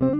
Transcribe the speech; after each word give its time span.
Leuk 0.00 0.10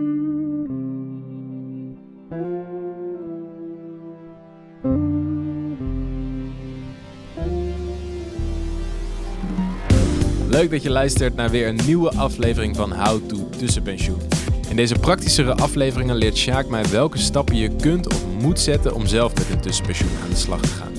dat 10.70 10.82
je 10.82 10.90
luistert 10.90 11.34
naar 11.34 11.50
weer 11.50 11.68
een 11.68 11.80
nieuwe 11.86 12.10
aflevering 12.10 12.76
van 12.76 12.92
How 12.92 13.28
to 13.28 13.48
Tussenpensioen. 13.58 14.20
In 14.68 14.76
deze 14.76 14.94
praktischere 14.94 15.54
afleveringen 15.54 16.16
leert 16.16 16.36
Sjaak 16.36 16.68
mij 16.68 16.84
welke 16.84 17.18
stappen 17.18 17.56
je 17.56 17.76
kunt 17.76 18.06
of 18.06 18.24
moet 18.40 18.60
zetten 18.60 18.94
om 18.94 19.06
zelf 19.06 19.34
met 19.34 19.50
een 19.50 19.60
tussenpensioen 19.60 20.10
aan 20.22 20.30
de 20.30 20.36
slag 20.36 20.60
te 20.60 20.68
gaan. 20.68 20.92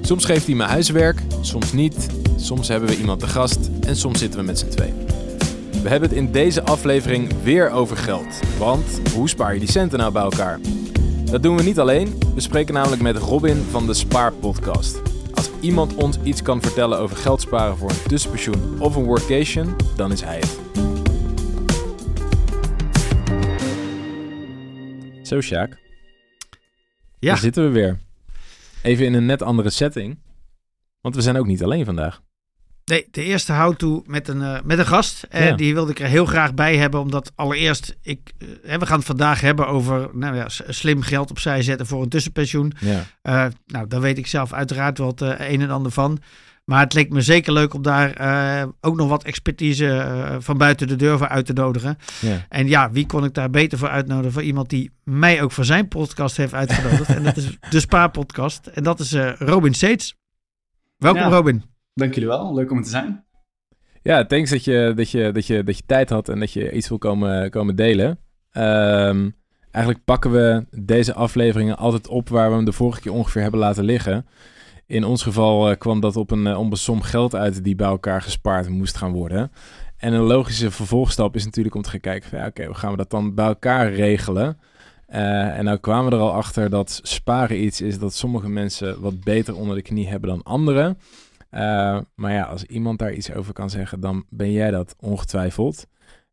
Soms 0.00 0.24
geeft 0.24 0.46
hij 0.46 0.54
me 0.54 0.64
huiswerk, 0.64 1.20
soms 1.40 1.72
niet, 1.72 2.06
soms 2.36 2.68
hebben 2.68 2.88
we 2.88 2.96
iemand 2.96 3.20
te 3.20 3.26
gast 3.26 3.70
en 3.86 3.96
soms 3.96 4.18
zitten 4.18 4.40
we 4.40 4.46
met 4.46 4.58
z'n 4.58 4.68
twee. 4.68 5.03
We 5.84 5.90
hebben 5.90 6.08
het 6.08 6.18
in 6.18 6.32
deze 6.32 6.62
aflevering 6.62 7.42
weer 7.42 7.70
over 7.70 7.96
geld. 7.96 8.58
Want 8.58 9.12
hoe 9.14 9.28
spaar 9.28 9.54
je 9.54 9.60
die 9.60 9.70
centen 9.70 9.98
nou 9.98 10.12
bij 10.12 10.22
elkaar? 10.22 10.60
Dat 11.24 11.42
doen 11.42 11.56
we 11.56 11.62
niet 11.62 11.78
alleen. 11.78 12.18
We 12.34 12.40
spreken 12.40 12.74
namelijk 12.74 13.02
met 13.02 13.16
Robin 13.16 13.56
van 13.56 13.86
de 13.86 13.94
Spaarpodcast. 13.94 15.02
Als 15.34 15.50
iemand 15.60 15.94
ons 15.94 16.18
iets 16.22 16.42
kan 16.42 16.62
vertellen 16.62 16.98
over 16.98 17.16
geld 17.16 17.40
sparen 17.40 17.76
voor 17.76 17.90
een 17.90 18.02
tussenpensioen 18.08 18.80
of 18.80 18.96
een 18.96 19.04
workation, 19.04 19.76
dan 19.96 20.12
is 20.12 20.20
hij 20.20 20.36
het. 20.38 20.60
Zo, 25.26 25.40
Sjaak. 25.40 25.78
Ja. 27.18 27.28
Daar 27.28 27.38
zitten 27.38 27.64
we 27.64 27.70
weer. 27.70 27.98
Even 28.82 29.04
in 29.06 29.14
een 29.14 29.26
net 29.26 29.42
andere 29.42 29.70
setting. 29.70 30.18
Want 31.00 31.14
we 31.14 31.22
zijn 31.22 31.36
ook 31.36 31.46
niet 31.46 31.62
alleen 31.62 31.84
vandaag. 31.84 32.23
Nee, 32.84 33.06
de 33.10 33.22
eerste 33.22 33.52
how-to 33.52 34.02
met 34.06 34.28
een, 34.28 34.42
eh, 34.42 34.58
met 34.64 34.78
een 34.78 34.86
gast. 34.86 35.22
Eh, 35.22 35.46
Ja. 35.48 35.56
Die 35.56 35.74
wilde 35.74 35.90
ik 35.90 36.00
er 36.00 36.06
heel 36.06 36.26
graag 36.26 36.54
bij 36.54 36.76
hebben. 36.76 37.00
Omdat 37.00 37.32
allereerst, 37.34 37.96
ik, 38.02 38.32
eh, 38.64 38.76
we 38.78 38.86
gaan 38.86 38.96
het 38.98 39.06
vandaag 39.06 39.40
hebben 39.40 39.66
over 39.68 40.08
nou 40.12 40.36
ja, 40.36 40.46
slim 40.48 41.02
geld 41.02 41.30
opzij 41.30 41.62
zetten 41.62 41.86
voor 41.86 42.02
een 42.02 42.08
tussenpensioen. 42.08 42.72
Ja. 42.80 43.04
Eh, 43.22 43.46
nou, 43.66 43.86
daar 43.88 44.00
weet 44.00 44.18
ik 44.18 44.26
zelf 44.26 44.52
uiteraard 44.52 44.98
wel 44.98 45.06
het 45.06 45.20
een 45.20 45.60
en 45.60 45.70
ander 45.70 45.92
van. 45.92 46.18
Maar 46.64 46.80
het 46.80 46.92
leek 46.94 47.10
me 47.10 47.20
zeker 47.20 47.52
leuk 47.52 47.74
om 47.74 47.82
daar 47.82 48.10
eh, 48.12 48.68
ook 48.80 48.96
nog 48.96 49.08
wat 49.08 49.24
expertise 49.24 49.88
eh, 49.98 50.36
van 50.38 50.58
buiten 50.58 50.86
de 50.88 50.96
deur 50.96 51.18
voor 51.18 51.28
uit 51.28 51.46
te 51.46 51.52
nodigen. 51.52 51.98
ja. 52.20 52.46
En 52.48 52.68
ja, 52.68 52.90
wie 52.90 53.06
kon 53.06 53.24
ik 53.24 53.34
daar 53.34 53.50
beter 53.50 53.78
voor 53.78 53.88
uitnodigen? 53.88 54.32
Voor 54.32 54.42
iemand 54.42 54.68
die 54.70 54.90
mij 55.02 55.42
ook 55.42 55.52
voor 55.52 55.64
zijn 55.64 55.88
podcast 55.88 56.36
heeft 56.36 56.54
uitgenodigd. 56.54 57.08
en 57.14 57.22
dat 57.22 57.36
is 57.36 57.56
de 57.70 57.80
Spaarpodcast. 57.80 58.66
En 58.66 58.82
dat 58.82 59.00
is 59.00 59.12
eh, 59.12 59.32
Robin 59.38 59.74
Seets. 59.74 60.14
Welkom 60.96 61.22
Ja. 61.22 61.28
Robin. 61.28 61.73
Dank 61.94 62.14
jullie 62.14 62.28
wel, 62.28 62.54
leuk 62.54 62.70
om 62.70 62.82
te 62.82 62.88
zijn. 62.88 63.24
Ja, 64.02 64.24
thanks 64.24 64.50
dat 64.50 64.64
je, 64.64 64.92
dat, 64.96 65.10
je, 65.10 65.32
dat, 65.32 65.46
je, 65.46 65.62
dat 65.62 65.76
je 65.76 65.82
tijd 65.86 66.10
had 66.10 66.28
en 66.28 66.40
dat 66.40 66.52
je 66.52 66.72
iets 66.72 66.88
wil 66.88 66.98
komen, 66.98 67.50
komen 67.50 67.76
delen. 67.76 68.18
Ehm, 68.50 69.30
eigenlijk 69.70 70.04
pakken 70.04 70.30
we 70.30 70.66
deze 70.70 71.14
afleveringen 71.14 71.76
altijd 71.76 72.08
op 72.08 72.28
waar 72.28 72.48
we 72.48 72.56
hem 72.56 72.64
de 72.64 72.72
vorige 72.72 73.00
keer 73.00 73.12
ongeveer 73.12 73.42
hebben 73.42 73.60
laten 73.60 73.84
liggen. 73.84 74.26
In 74.86 75.04
ons 75.04 75.22
geval 75.22 75.70
eh, 75.70 75.78
kwam 75.78 76.00
dat 76.00 76.16
op 76.16 76.30
een 76.30 76.46
uh, 76.46 76.72
som 76.72 77.02
geld 77.02 77.34
uit 77.34 77.64
die 77.64 77.74
bij 77.74 77.88
elkaar 77.88 78.22
gespaard 78.22 78.68
moest 78.68 78.96
gaan 78.96 79.12
worden. 79.12 79.52
En 79.96 80.12
een 80.12 80.20
logische 80.20 80.70
vervolgstap 80.70 81.34
is 81.34 81.44
natuurlijk 81.44 81.74
om 81.74 81.82
te 81.82 81.90
gaan 81.90 82.00
kijken 82.00 82.28
van 82.28 82.38
ja, 82.38 82.46
oké, 82.46 82.64
hoe 82.64 82.74
gaan 82.74 82.90
we 82.90 82.96
dat 82.96 83.10
dan 83.10 83.34
bij 83.34 83.46
elkaar 83.46 83.92
regelen? 83.92 84.58
Uh, 85.10 85.58
en 85.58 85.64
nou 85.64 85.78
kwamen 85.78 86.10
we 86.10 86.16
er 86.16 86.22
al 86.22 86.32
achter 86.32 86.70
dat 86.70 87.00
sparen 87.02 87.64
iets 87.64 87.80
is 87.80 87.98
dat 87.98 88.14
sommige 88.14 88.48
mensen 88.48 89.00
wat 89.00 89.20
beter 89.20 89.56
onder 89.56 89.76
de 89.76 89.82
knie 89.82 90.08
hebben 90.08 90.28
dan 90.28 90.42
anderen. 90.42 90.98
Uh, 91.54 91.98
maar 92.14 92.32
ja, 92.32 92.42
als 92.42 92.64
iemand 92.64 92.98
daar 92.98 93.12
iets 93.12 93.32
over 93.32 93.52
kan 93.52 93.70
zeggen, 93.70 94.00
dan 94.00 94.24
ben 94.28 94.52
jij 94.52 94.70
dat 94.70 94.94
ongetwijfeld. 95.00 95.86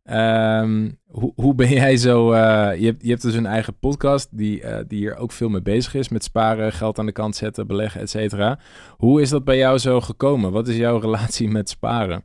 Um, 0.04 1.00
hoe, 1.08 1.34
hoe 1.36 1.56
ben 1.56 1.70
jij 1.70 1.98
zo... 1.98 2.34
Uh, 2.34 2.40
je, 2.80 2.86
hebt, 2.86 3.04
je 3.04 3.10
hebt 3.10 3.22
dus 3.22 3.34
een 3.34 3.46
eigen 3.46 3.80
podcast 3.80 4.38
die, 4.38 4.62
uh, 4.62 4.78
die 4.88 5.00
hier 5.00 5.16
ook 5.16 5.32
veel 5.32 5.50
mee 5.50 5.62
bezig 5.62 5.94
is. 5.94 6.10
Met 6.10 6.24
sparen, 6.24 6.72
geld 6.72 7.00
aan 7.00 7.06
de 7.06 7.12
kant 7.12 7.36
zetten, 7.36 7.68
beleggen, 7.68 8.02
et 8.02 8.10
cetera. 8.10 8.60
Hoe 8.98 9.22
is 9.22 9.30
dat 9.30 9.44
bij 9.44 9.58
jou 9.58 9.78
zo 9.78 10.02
gekomen? 10.02 10.52
Wat 10.52 10.68
is 10.68 10.76
jouw 10.76 10.98
relatie 10.98 11.50
met 11.50 11.70
sparen? 11.70 12.24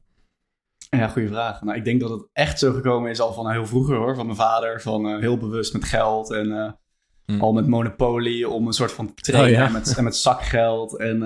Ja, 0.90 1.08
goede 1.08 1.28
vraag. 1.28 1.62
Nou, 1.62 1.78
ik 1.78 1.84
denk 1.84 2.00
dat 2.00 2.10
het 2.10 2.28
echt 2.32 2.58
zo 2.58 2.72
gekomen 2.72 3.10
is 3.10 3.20
al 3.20 3.32
van 3.32 3.50
heel 3.50 3.66
vroeger 3.66 3.96
hoor. 3.96 4.14
Van 4.14 4.26
mijn 4.26 4.38
vader, 4.38 4.80
van 4.80 5.06
uh, 5.06 5.20
heel 5.20 5.36
bewust 5.36 5.72
met 5.72 5.84
geld 5.84 6.32
en 6.32 6.78
hmm. 7.24 7.40
al 7.40 7.52
met 7.52 7.66
Monopoly 7.66 8.44
om 8.44 8.66
een 8.66 8.72
soort 8.72 8.92
van 8.92 9.14
te 9.14 9.22
trainen 9.22 9.52
oh, 9.52 9.58
ja. 9.58 9.66
en, 9.66 9.72
met, 9.72 9.96
en 9.96 10.04
met 10.04 10.16
zakgeld 10.16 10.98
en 10.98 11.18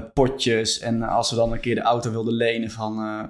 potjes. 0.00 0.78
En 0.78 1.02
als 1.02 1.30
we 1.30 1.36
dan 1.36 1.52
een 1.52 1.60
keer 1.60 1.74
de 1.74 1.80
auto 1.80 2.10
wilden 2.10 2.34
lenen 2.34 2.70
van... 2.70 2.98
Uh, 2.98 3.22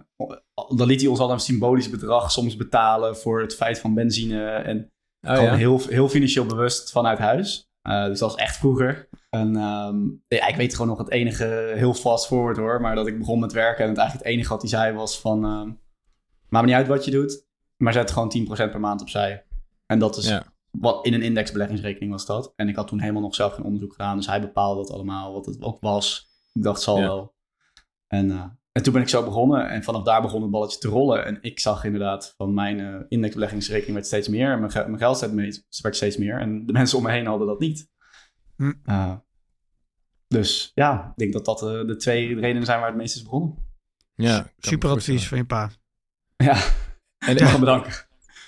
dan 0.77 0.87
liet 0.87 1.01
hij 1.01 1.11
ons 1.11 1.19
al 1.19 1.31
een 1.31 1.41
symbolisch 1.41 1.91
bedrag 1.91 2.31
soms 2.31 2.57
betalen 2.57 3.17
voor 3.17 3.41
het 3.41 3.55
feit 3.55 3.79
van 3.79 3.95
benzine. 3.95 4.47
En 4.47 4.93
oh, 5.21 5.31
gewoon 5.31 5.45
ja. 5.45 5.55
heel, 5.55 5.81
heel 5.89 6.09
financieel 6.09 6.47
bewust 6.47 6.91
vanuit 6.91 7.19
huis. 7.19 7.73
Uh, 7.89 8.05
dus 8.05 8.19
dat 8.19 8.31
was 8.31 8.41
echt 8.41 8.57
vroeger. 8.57 9.09
En 9.31 9.57
um, 9.57 10.23
ja, 10.29 10.47
ik 10.47 10.57
weet 10.57 10.73
gewoon 10.73 10.89
nog 10.89 10.99
het 10.99 11.11
enige, 11.11 11.73
heel 11.75 11.95
fast 11.95 12.27
forward 12.27 12.57
hoor, 12.57 12.81
maar 12.81 12.95
dat 12.95 13.07
ik 13.07 13.19
begon 13.19 13.41
met 13.41 13.53
werken 13.53 13.85
en 13.85 13.89
het 13.89 13.99
eigenlijk 13.99 14.29
het 14.29 14.37
enige 14.37 14.53
wat 14.53 14.61
hij 14.61 14.71
zei 14.71 14.95
was 14.95 15.21
van, 15.21 15.45
uh, 15.45 15.73
maakt 16.49 16.65
me 16.65 16.71
niet 16.71 16.75
uit 16.75 16.87
wat 16.87 17.05
je 17.05 17.11
doet, 17.11 17.47
maar 17.77 17.93
zet 17.93 18.11
gewoon 18.11 18.47
10% 18.49 18.71
per 18.71 18.81
maand 18.81 19.01
opzij. 19.01 19.47
En 19.87 19.99
dat 19.99 20.17
is, 20.17 20.29
ja. 20.29 20.45
wat 20.71 21.07
in 21.07 21.15
een 21.15 21.23
indexbeleggingsrekening 21.23 22.13
was 22.13 22.27
dat. 22.27 22.53
En 22.57 22.69
ik 22.69 22.77
had 22.77 22.89
toen 22.89 23.01
helemaal 23.01 23.23
nog 23.23 23.35
zelf 23.35 23.55
geen 23.55 23.65
onderzoek 23.65 23.93
gedaan, 23.93 24.17
dus 24.17 24.27
hij 24.27 24.41
bepaalde 24.41 24.81
dat 24.81 24.91
allemaal, 24.91 25.33
wat 25.33 25.47
het 25.47 25.63
ook 25.63 25.81
was. 25.81 26.33
Ik 26.55 26.63
dacht, 26.63 26.81
zal 26.81 26.99
ja. 26.99 27.03
wel. 27.03 27.35
En, 28.07 28.29
uh, 28.29 28.45
en 28.73 28.83
toen 28.83 28.93
ben 28.93 29.03
ik 29.03 29.09
zo 29.09 29.25
begonnen 29.25 29.69
en 29.69 29.83
vanaf 29.83 30.03
daar 30.03 30.23
begon 30.23 30.43
het 30.43 30.51
balletje 30.51 30.79
te 30.79 30.89
rollen. 30.89 31.25
En 31.25 31.39
ik 31.41 31.61
zag 31.61 31.85
inderdaad 31.85 32.35
van 32.37 32.55
mijn 32.55 32.79
uh, 32.79 33.01
indexbeleggingsrekening 33.09 33.95
werd 33.95 34.07
steeds 34.07 34.29
meer. 34.29 34.59
Mijn, 34.59 34.71
ge 34.71 34.85
mijn 34.87 34.99
geld 34.99 35.21
werd 35.83 35.97
steeds 35.97 36.17
meer. 36.17 36.41
En 36.41 36.67
de 36.67 36.73
mensen 36.79 36.99
om 36.99 37.05
me 37.05 37.11
heen 37.11 37.27
hadden 37.27 37.47
dat 37.47 37.61
niet. 37.61 37.89
Hm. 38.57 38.73
Uh, 38.85 39.15
dus 40.29 40.71
ja, 40.75 41.09
ik 41.09 41.17
denk 41.17 41.33
dat 41.33 41.45
dat 41.45 41.63
uh, 41.63 41.87
de 41.87 41.97
twee 41.97 42.35
redenen 42.41 42.65
zijn 42.65 42.79
waar 42.79 42.89
het 42.89 42.97
meest 42.97 43.17
is 43.17 43.23
begonnen. 43.23 43.57
Ja, 44.15 44.51
super 44.59 44.91
advies 44.91 45.29
van 45.29 45.39
je 45.39 45.45
pa. 45.45 45.71
Ja, 46.37 46.57
en 47.19 47.35
ik 47.37 47.41
mag 47.41 47.51
hem 47.51 47.61
bedanken. 47.61 47.93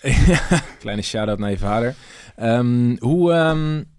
Kleine 0.78 1.02
shout-out 1.02 1.38
naar 1.38 1.50
je 1.50 1.58
vader. 1.58 1.94
Um, 2.36 2.96
hoe... 2.98 3.32
Um, 3.32 3.94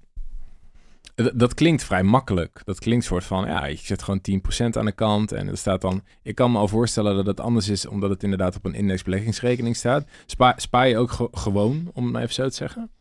dat 1.33 1.53
klinkt 1.53 1.83
vrij 1.83 2.03
makkelijk. 2.03 2.61
Dat 2.65 2.79
klinkt 2.79 3.05
soort 3.05 3.23
van, 3.23 3.45
ja, 3.45 3.65
je 3.65 3.77
zet 3.77 4.03
gewoon 4.03 4.21
10% 4.31 4.77
aan 4.77 4.85
de 4.85 4.91
kant 4.91 5.31
en 5.31 5.47
er 5.47 5.57
staat 5.57 5.81
dan... 5.81 6.03
Ik 6.21 6.35
kan 6.35 6.51
me 6.51 6.57
al 6.57 6.67
voorstellen 6.67 7.15
dat 7.15 7.25
het 7.25 7.39
anders 7.39 7.69
is, 7.69 7.85
omdat 7.85 8.09
het 8.09 8.23
inderdaad 8.23 8.55
op 8.55 8.65
een 8.65 8.73
indexbeleggingsrekening 8.73 9.75
staat. 9.75 10.07
Spa, 10.25 10.53
spaar 10.57 10.87
je 10.87 10.97
ook 10.97 11.11
ge 11.11 11.27
gewoon, 11.31 11.91
om 11.93 12.03
het 12.03 12.13
maar 12.13 12.21
even 12.21 12.33
zo 12.33 12.47
te 12.47 12.55
zeggen? 12.55 12.91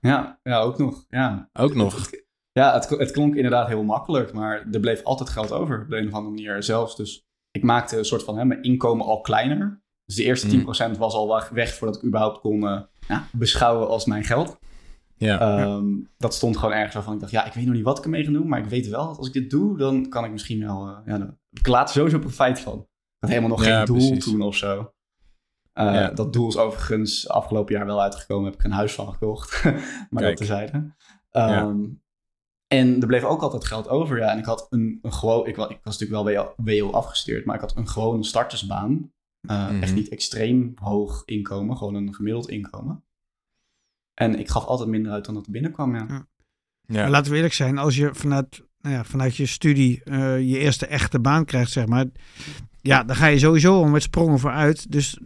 Ja, 0.00 0.38
ja 0.42 0.58
ook 0.58 0.78
nog. 0.78 1.04
Ja. 1.08 1.48
Ook 1.52 1.74
nog? 1.74 2.10
Ja, 2.52 2.74
het, 2.74 2.88
het 2.88 3.10
klonk 3.10 3.34
inderdaad 3.34 3.68
heel 3.68 3.82
makkelijk, 3.82 4.32
maar 4.32 4.66
er 4.72 4.80
bleef 4.80 5.02
altijd 5.02 5.28
geld 5.28 5.52
over 5.52 5.82
op 5.82 5.90
de 5.90 5.96
een 5.96 6.08
of 6.08 6.14
andere 6.14 6.34
manier 6.34 6.62
zelfs. 6.62 6.96
Dus 6.96 7.26
ik 7.50 7.62
maakte 7.62 7.98
een 7.98 8.04
soort 8.04 8.22
van 8.22 8.38
hè, 8.38 8.44
mijn 8.44 8.62
inkomen 8.62 9.06
al 9.06 9.20
kleiner. 9.20 9.82
Dus 10.04 10.14
de 10.16 10.24
eerste 10.24 10.60
10% 10.60 10.60
mm. 10.60 10.96
was 10.96 11.14
al 11.14 11.42
weg 11.52 11.74
voordat 11.74 11.96
ik 11.96 12.04
überhaupt 12.04 12.40
kon 12.40 12.64
uh, 12.64 12.80
ja, 13.08 13.26
beschouwen 13.32 13.88
als 13.88 14.04
mijn 14.04 14.24
geld. 14.24 14.58
Ja. 15.18 15.62
Um, 15.62 16.08
dat 16.18 16.34
stond 16.34 16.56
gewoon 16.56 16.74
ergens 16.74 16.94
waarvan 16.94 17.14
ik 17.14 17.20
dacht, 17.20 17.32
ja, 17.32 17.44
ik 17.44 17.52
weet 17.52 17.64
nog 17.64 17.74
niet 17.74 17.84
wat 17.84 17.98
ik 17.98 18.04
ermee 18.04 18.24
ga 18.24 18.30
doen, 18.30 18.48
maar 18.48 18.58
ik 18.58 18.64
weet 18.64 18.88
wel 18.88 19.06
dat 19.06 19.18
als 19.18 19.26
ik 19.26 19.32
dit 19.32 19.50
doe, 19.50 19.78
dan 19.78 20.08
kan 20.08 20.24
ik 20.24 20.30
misschien 20.30 20.60
wel, 20.60 20.88
uh, 20.88 20.96
ja, 21.06 21.18
dan 21.18 21.38
ik 21.50 21.66
later 21.66 21.94
sowieso 21.94 22.18
profijt 22.18 22.60
van. 22.60 22.78
Ik 22.78 22.86
had 23.18 23.30
helemaal 23.30 23.50
nog 23.50 23.64
ja, 23.64 23.76
geen 23.76 23.86
doel 23.86 23.96
precies. 23.96 24.24
toen 24.24 24.42
of 24.42 24.56
zo. 24.56 24.78
Uh, 24.78 25.84
Ja. 25.84 26.10
Dat 26.10 26.32
doel 26.32 26.48
is 26.48 26.56
overigens 26.56 27.28
afgelopen 27.28 27.74
jaar 27.74 27.86
wel 27.86 28.02
uitgekomen, 28.02 28.44
heb 28.50 28.54
ik 28.58 28.64
een 28.64 28.70
huis 28.70 28.94
van 28.94 29.12
gekocht, 29.12 29.64
maar 30.10 30.22
Kijk. 30.22 30.24
dat 30.24 30.36
terzijde. 30.36 30.94
Ja. 31.30 31.60
Um, 31.62 32.02
En 32.66 33.00
er 33.00 33.06
bleef 33.06 33.24
ook 33.24 33.42
altijd 33.42 33.64
geld 33.64 33.88
over, 33.88 34.18
ja. 34.18 34.30
En 34.32 34.38
ik 34.38 34.44
had 34.44 34.66
een, 34.70 34.98
een 35.02 35.12
gewoon, 35.12 35.46
ik, 35.46 35.56
ik 35.56 35.80
was 35.82 35.98
natuurlijk 35.98 36.28
wel 36.28 36.54
WO, 36.56 36.90
afgestuurd, 36.90 37.44
maar 37.44 37.54
ik 37.54 37.60
had 37.60 37.76
een 37.76 37.88
gewone 37.88 38.24
startersbaan. 38.24 39.12
Uh, 39.50 39.70
Mhm. 39.70 39.82
Echt 39.82 39.94
niet 39.94 40.08
extreem 40.08 40.72
hoog 40.74 41.22
inkomen, 41.24 41.76
gewoon 41.76 41.94
een 41.94 42.14
gemiddeld 42.14 42.48
inkomen. 42.48 43.04
En 44.16 44.38
ik 44.38 44.48
gaf 44.48 44.64
altijd 44.64 44.88
minder 44.88 45.12
uit 45.12 45.24
dan 45.24 45.34
dat 45.34 45.46
er 45.46 45.52
binnenkwam, 45.52 45.94
ja. 45.94 46.04
Ja. 46.08 46.26
Ja. 46.86 47.00
Maar 47.00 47.10
laten 47.10 47.30
we 47.30 47.36
eerlijk 47.36 47.54
zijn, 47.54 47.78
als 47.78 47.96
je 47.96 48.10
vanuit, 48.12 48.62
nou 48.80 48.94
ja, 48.94 49.04
vanuit 49.04 49.36
je 49.36 49.46
studie 49.46 50.00
eh, 50.04 50.38
je 50.38 50.58
eerste 50.58 50.86
echte 50.86 51.20
baan 51.20 51.44
krijgt, 51.44 51.70
zeg 51.70 51.86
maar. 51.86 52.04
Ja, 52.80 53.04
dan 53.04 53.16
ga 53.16 53.26
je 53.26 53.38
sowieso 53.38 53.74
al 53.74 53.88
met 53.88 54.02
sprongen 54.02 54.38
vooruit. 54.38 54.92
Dus 54.92 55.18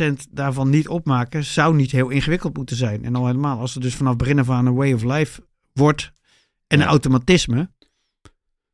10% 0.00 0.12
daarvan 0.30 0.70
niet 0.70 0.88
opmaken 0.88 1.44
zou 1.44 1.74
niet 1.74 1.90
heel 1.90 2.08
ingewikkeld 2.08 2.56
moeten 2.56 2.76
zijn. 2.76 3.04
En 3.04 3.14
al 3.14 3.26
helemaal 3.26 3.58
als 3.58 3.74
het 3.74 3.82
dus 3.82 3.94
vanaf 3.94 4.16
begin 4.16 4.38
af 4.38 4.50
aan 4.50 4.66
een 4.66 4.74
way 4.74 4.92
of 4.92 5.02
life 5.04 5.42
wordt 5.72 6.12
en 6.66 6.78
Ja. 6.78 6.84
een 6.84 6.90
automatisme. 6.90 7.70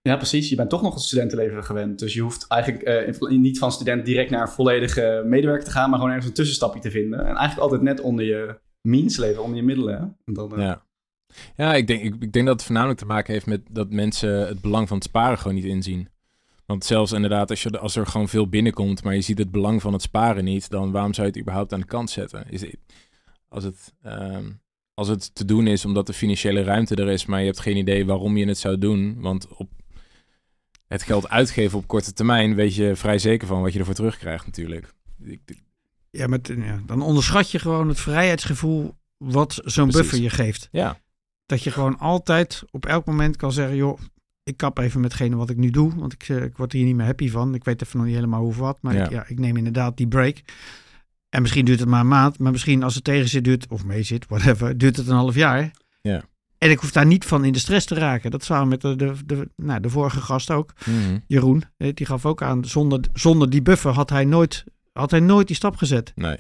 Ja, 0.02 0.16
precies. 0.16 0.48
Je 0.48 0.56
bent 0.56 0.70
toch 0.70 0.82
nog 0.82 0.94
het 0.94 1.02
studentenleven 1.02 1.64
gewend. 1.64 1.98
Dus 1.98 2.14
je 2.14 2.20
hoeft 2.20 2.46
eigenlijk 2.48 2.82
eh, 2.82 3.28
niet 3.38 3.58
van 3.58 3.72
student 3.72 4.04
direct 4.04 4.30
naar 4.30 4.40
een 4.40 4.48
volledige 4.48 5.22
medewerker 5.26 5.64
te 5.64 5.70
gaan, 5.70 5.88
maar 5.90 5.98
gewoon 5.98 6.12
ergens 6.14 6.28
een 6.30 6.36
tussenstapje 6.36 6.80
te 6.80 6.90
vinden. 6.90 7.18
En 7.18 7.24
eigenlijk 7.26 7.58
altijd 7.58 7.82
net 7.82 8.00
onder 8.00 8.24
je 8.24 8.58
means 8.86 9.16
leven, 9.16 9.42
onder 9.42 9.56
je 9.56 9.62
middelen. 9.62 9.94
Hè? 9.94 10.00
Eh, 10.00 10.58
Ja. 10.58 10.82
Ja, 11.56 11.74
ik 11.74 11.86
denk, 11.86 12.02
ik, 12.02 12.14
ik 12.20 12.32
denk 12.32 12.46
dat 12.46 12.54
het 12.54 12.64
voornamelijk 12.64 12.98
te 12.98 13.06
maken 13.06 13.32
heeft 13.32 13.46
met 13.46 13.60
dat 13.70 13.90
mensen 13.90 14.46
het 14.46 14.60
belang 14.60 14.88
van 14.88 14.96
het 14.96 15.06
sparen 15.06 15.38
gewoon 15.38 15.54
niet 15.54 15.64
inzien. 15.64 16.08
Want 16.66 16.84
zelfs 16.84 17.12
inderdaad, 17.12 17.50
als, 17.50 17.62
je, 17.62 17.78
als 17.78 17.96
er 17.96 18.06
gewoon 18.06 18.28
veel 18.28 18.48
binnenkomt, 18.48 19.02
maar 19.02 19.14
je 19.14 19.20
ziet 19.20 19.38
het 19.38 19.50
belang 19.50 19.82
van 19.82 19.92
het 19.92 20.02
sparen 20.02 20.44
niet, 20.44 20.70
dan 20.70 20.90
waarom 20.92 21.14
zou 21.14 21.26
je 21.26 21.32
het 21.32 21.42
überhaupt 21.42 21.72
aan 21.72 21.80
de 21.80 21.86
kant 21.86 22.10
zetten? 22.10 22.50
Is, 22.50 22.64
als 23.48 23.64
het, 23.64 23.94
ehm, 24.02 24.50
als 24.94 25.08
het 25.08 25.34
te 25.34 25.44
doen 25.44 25.66
is 25.66 25.84
omdat 25.84 26.06
de 26.06 26.12
financiële 26.12 26.62
ruimte 26.62 26.94
er 26.94 27.08
is, 27.08 27.26
maar 27.26 27.40
je 27.40 27.46
hebt 27.46 27.60
geen 27.60 27.76
idee 27.76 28.06
waarom 28.06 28.36
je 28.36 28.46
het 28.46 28.58
zou 28.58 28.78
doen. 28.78 29.20
Want 29.20 29.48
op 29.48 29.70
het 30.86 31.02
geld 31.02 31.28
uitgeven 31.28 31.78
op 31.78 31.86
korte 31.86 32.12
termijn 32.12 32.54
weet 32.54 32.74
je 32.74 32.96
vrij 32.96 33.18
zeker 33.18 33.46
van 33.46 33.62
wat 33.62 33.72
je 33.72 33.78
ervoor 33.78 33.94
terugkrijgt 33.94 34.46
natuurlijk. 34.46 34.94
Ja, 36.16 36.26
met, 36.26 36.52
ja, 36.56 36.80
dan 36.86 37.02
onderschat 37.02 37.50
je 37.50 37.58
gewoon 37.58 37.88
het 37.88 38.00
vrijheidsgevoel 38.00 38.94
wat 39.16 39.60
zo'n 39.64 39.90
buffer 39.90 40.20
je 40.20 40.30
geeft. 40.30 40.68
Ja. 40.72 40.98
Dat 41.46 41.62
je 41.62 41.70
gewoon 41.70 41.98
altijd 41.98 42.62
op 42.70 42.86
elk 42.86 43.04
moment 43.04 43.36
kan 43.36 43.52
zeggen, 43.52 43.76
joh, 43.76 43.98
ik 44.42 44.56
kap 44.56 44.78
even 44.78 45.00
metgene 45.00 45.36
wat 45.36 45.50
ik 45.50 45.56
nu 45.56 45.70
doe, 45.70 45.94
want 45.94 46.12
ik, 46.12 46.28
ik 46.28 46.56
word 46.56 46.72
hier 46.72 46.84
niet 46.84 46.96
meer 46.96 47.06
happy 47.06 47.30
van. 47.30 47.54
Ik 47.54 47.64
weet 47.64 47.82
even 47.82 47.96
nog 47.96 48.06
niet 48.06 48.14
helemaal 48.14 48.42
hoe 48.42 48.54
wat, 48.54 48.78
maar 48.80 48.94
ja. 48.94 49.04
Ik, 49.04 49.10
ja, 49.10 49.24
ik 49.26 49.38
neem 49.38 49.56
inderdaad 49.56 49.96
die 49.96 50.08
break. 50.08 50.42
En 51.28 51.42
misschien 51.42 51.64
duurt 51.64 51.80
het 51.80 51.88
maar 51.88 52.00
een 52.00 52.08
maand, 52.08 52.38
maar 52.38 52.52
misschien 52.52 52.82
als 52.82 52.94
het 52.94 53.04
tegen 53.04 53.28
zit, 53.28 53.44
duurt, 53.44 53.66
of 53.68 53.84
mee 53.84 54.02
zit, 54.02 54.26
whatever, 54.28 54.78
duurt 54.78 54.96
het 54.96 55.06
een 55.06 55.16
half 55.16 55.34
jaar. 55.34 55.70
Ja. 56.00 56.24
En 56.58 56.70
ik 56.70 56.78
hoef 56.78 56.92
daar 56.92 57.06
niet 57.06 57.24
van 57.24 57.44
in 57.44 57.52
de 57.52 57.58
stress 57.58 57.86
te 57.86 57.94
raken. 57.94 58.30
Dat 58.30 58.44
zou 58.44 58.66
met 58.66 58.80
de, 58.80 58.96
de, 58.96 59.14
de, 59.26 59.48
nou, 59.56 59.80
de 59.80 59.90
vorige 59.90 60.20
gast 60.20 60.50
ook. 60.50 60.72
Mhm. 60.84 61.18
Jeroen, 61.26 61.64
die 61.76 62.06
gaf 62.06 62.26
ook 62.26 62.42
aan, 62.42 62.64
zonder, 62.64 63.00
zonder 63.12 63.50
die 63.50 63.62
buffer 63.62 63.92
had 63.92 64.10
hij, 64.10 64.24
nooit, 64.24 64.64
had 64.98 65.10
hij 65.10 65.20
nooit 65.20 65.46
die 65.46 65.56
stap 65.56 65.76
gezet. 65.76 66.12
Nee, 66.14 66.36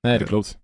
nee 0.00 0.18
dat 0.18 0.28
klopt. 0.28 0.58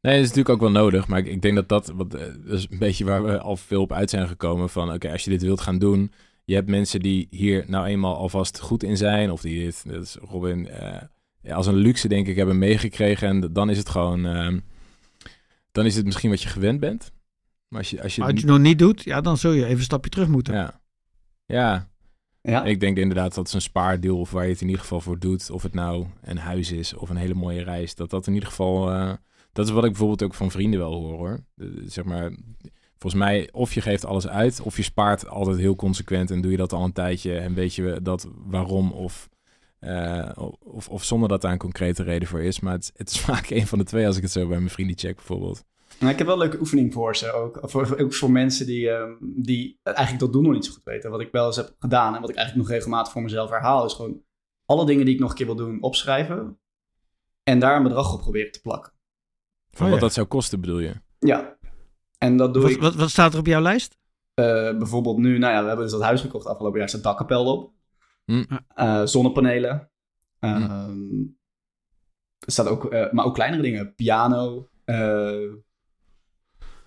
Nee, 0.00 0.14
dat 0.14 0.22
is 0.22 0.28
natuurlijk 0.28 0.48
ook 0.48 0.60
wel 0.60 0.82
nodig. 0.82 1.08
Maar 1.08 1.18
ik, 1.18 1.26
ik 1.26 1.42
denk 1.42 1.54
dat 1.54 1.68
dat, 1.68 1.92
wat, 1.94 2.14
eh, 2.14 2.26
dat 2.44 2.58
is 2.58 2.66
een 2.70 2.78
beetje 2.78 3.04
waar 3.04 3.24
we 3.24 3.38
al 3.38 3.56
veel 3.56 3.80
op 3.80 3.92
uit 3.92 4.10
zijn 4.10 4.28
gekomen. 4.28 4.70
Van 4.70 4.92
oké, 4.92 5.12
als 5.12 5.24
je 5.24 5.30
dit 5.30 5.42
wilt 5.42 5.60
gaan 5.60 5.78
doen. 5.78 6.12
Je 6.44 6.54
hebt 6.54 6.68
mensen 6.68 7.00
die 7.00 7.26
hier 7.30 7.64
nou 7.66 7.86
eenmaal 7.86 8.16
alvast 8.16 8.60
goed 8.60 8.82
in 8.82 8.96
zijn. 8.96 9.30
Of 9.30 9.40
die 9.40 9.64
dit, 9.64 9.84
dat 9.86 10.02
is 10.02 10.16
Robin, 10.20 10.58
uh, 10.58 10.96
ja, 11.40 11.54
als 11.54 11.66
een 11.66 11.74
luxe 11.74 12.08
denk 12.08 12.26
ik 12.26 12.36
hebben 12.36 12.58
meegekregen. 12.58 13.28
En 13.28 13.52
dan 13.52 13.70
is 13.70 13.78
het 13.78 13.88
gewoon, 13.88 14.26
uh, 14.26 14.58
dan 15.72 15.86
is 15.86 15.96
het 15.96 16.04
misschien 16.04 16.30
wat 16.30 16.42
je 16.42 16.48
gewend 16.48 16.80
bent. 16.80 17.12
Maar 17.68 17.78
als 17.78 17.90
je, 17.90 18.02
als 18.02 18.14
je, 18.14 18.22
als 18.22 18.30
je 18.30 18.36
het 18.36 18.46
nog 18.46 18.58
niet 18.58 18.78
doet, 18.78 19.02
ja, 19.02 19.20
dan 19.20 19.36
zul 19.36 19.52
je 19.52 19.64
even 19.64 19.76
een 19.76 19.82
stapje 19.82 20.10
terug 20.10 20.28
moeten. 20.28 20.54
Ja, 20.54 20.80
ja. 21.46 21.88
Ja. 22.50 22.64
Ik 22.64 22.80
denk 22.80 22.96
inderdaad 22.96 23.34
dat 23.34 23.52
een 23.52 23.60
spaardeel 23.60 24.18
of 24.18 24.30
waar 24.30 24.44
je 24.44 24.50
het 24.50 24.60
in 24.60 24.66
ieder 24.66 24.82
geval 24.82 25.00
voor 25.00 25.18
doet. 25.18 25.50
Of 25.50 25.62
het 25.62 25.74
nou 25.74 26.06
een 26.22 26.38
huis 26.38 26.72
is 26.72 26.94
of 26.94 27.10
een 27.10 27.16
hele 27.16 27.34
mooie 27.34 27.62
reis. 27.62 27.94
Dat 27.94 28.10
dat 28.10 28.26
in 28.26 28.34
ieder 28.34 28.48
geval, 28.48 28.92
uh, 28.92 29.12
dat 29.52 29.66
is 29.66 29.72
wat 29.72 29.84
ik 29.84 29.90
bijvoorbeeld 29.90 30.22
ook 30.22 30.34
van 30.34 30.50
vrienden 30.50 30.80
wel 30.80 30.92
hoor 30.92 31.16
hoor. 31.16 31.44
Zeg 31.86 32.04
maar, 32.04 32.32
volgens 32.98 33.22
mij 33.22 33.48
of 33.52 33.74
je 33.74 33.80
geeft 33.80 34.04
alles 34.04 34.28
uit 34.28 34.60
of 34.60 34.76
je 34.76 34.82
spaart 34.82 35.28
altijd 35.28 35.58
heel 35.58 35.76
consequent 35.76 36.30
en 36.30 36.40
doe 36.40 36.50
je 36.50 36.56
dat 36.56 36.72
al 36.72 36.84
een 36.84 36.92
tijdje 36.92 37.38
en 37.38 37.54
weet 37.54 37.74
je 37.74 37.98
dat 38.02 38.28
waarom 38.46 38.92
of... 38.92 39.28
Uh, 39.80 40.30
of, 40.60 40.88
of 40.88 41.04
zonder 41.04 41.28
dat 41.28 41.40
daar 41.40 41.52
een 41.52 41.58
concrete 41.58 42.02
reden 42.02 42.28
voor 42.28 42.42
is. 42.42 42.60
Maar 42.60 42.72
het, 42.72 42.92
het 42.96 43.10
is 43.10 43.20
vaak 43.30 43.50
een 43.50 43.66
van 43.66 43.78
de 43.78 43.84
twee 43.84 44.06
als 44.06 44.16
ik 44.16 44.22
het 44.22 44.32
zo 44.32 44.48
bij 44.48 44.58
mijn 44.58 44.70
vrienden 44.70 44.98
check 44.98 45.16
bijvoorbeeld. 45.16 45.64
Nou, 46.04 46.16
ik 46.16 46.22
heb 46.22 46.28
wel 46.28 46.42
een 46.42 46.48
leuke 46.48 46.60
oefening 46.60 46.92
voor 46.92 47.16
ze 47.16 47.32
ook. 47.32 47.58
Voor, 47.62 47.98
ook 48.00 48.14
voor 48.14 48.30
mensen 48.30 48.66
die, 48.66 48.88
uh, 48.88 49.12
die 49.20 49.80
eigenlijk 49.82 50.18
dat 50.18 50.32
doen 50.32 50.42
nog 50.42 50.52
niet 50.52 50.64
zo 50.64 50.72
goed 50.72 50.84
weten. 50.84 51.10
Wat 51.10 51.20
ik 51.20 51.32
wel 51.32 51.46
eens 51.46 51.56
heb 51.56 51.74
gedaan 51.78 52.14
en 52.14 52.20
wat 52.20 52.30
ik 52.30 52.36
eigenlijk 52.36 52.66
nog 52.66 52.76
regelmatig 52.76 53.12
voor 53.12 53.22
mezelf 53.22 53.50
herhaal, 53.50 53.84
is 53.84 53.92
gewoon 53.92 54.22
alle 54.64 54.86
dingen 54.86 55.04
die 55.04 55.14
ik 55.14 55.20
nog 55.20 55.30
een 55.30 55.36
keer 55.36 55.46
wil 55.46 55.54
doen 55.54 55.82
opschrijven. 55.82 56.58
En 57.42 57.58
daar 57.58 57.76
een 57.76 57.82
bedrag 57.82 58.14
op 58.14 58.20
proberen 58.20 58.52
te 58.52 58.60
plakken. 58.60 58.92
Van 59.70 59.86
oh, 59.86 59.92
wat 59.92 60.00
ja. 60.00 60.06
dat 60.06 60.14
zou 60.14 60.26
kosten, 60.26 60.60
bedoel 60.60 60.78
je? 60.78 60.94
Ja. 61.18 61.56
En 62.18 62.36
dat 62.36 62.54
doe 62.54 62.62
wat, 62.62 62.70
ik. 62.70 62.80
Wat, 62.80 62.94
wat 62.94 63.10
staat 63.10 63.32
er 63.32 63.38
op 63.38 63.46
jouw 63.46 63.62
lijst? 63.62 63.98
Uh, 64.34 64.44
bijvoorbeeld 64.78 65.18
nu, 65.18 65.38
nou 65.38 65.52
ja, 65.52 65.60
we 65.60 65.66
hebben 65.66 65.84
dus 65.84 65.94
dat 65.94 66.02
huis 66.02 66.20
gekocht 66.20 66.46
afgelopen 66.46 66.78
jaar, 66.78 66.88
staat 66.88 67.02
dakkapel 67.02 67.46
op. 67.46 67.72
Hm. 68.24 68.44
Uh, 68.76 69.04
zonnepanelen. 69.04 69.90
Hm. 70.38 71.26
Er 72.38 72.52
staat 72.52 72.68
ook, 72.68 72.90
maar 73.12 73.24
ook 73.24 73.34
kleinere 73.34 73.62
dingen. 73.62 73.94
Piano. 73.94 74.68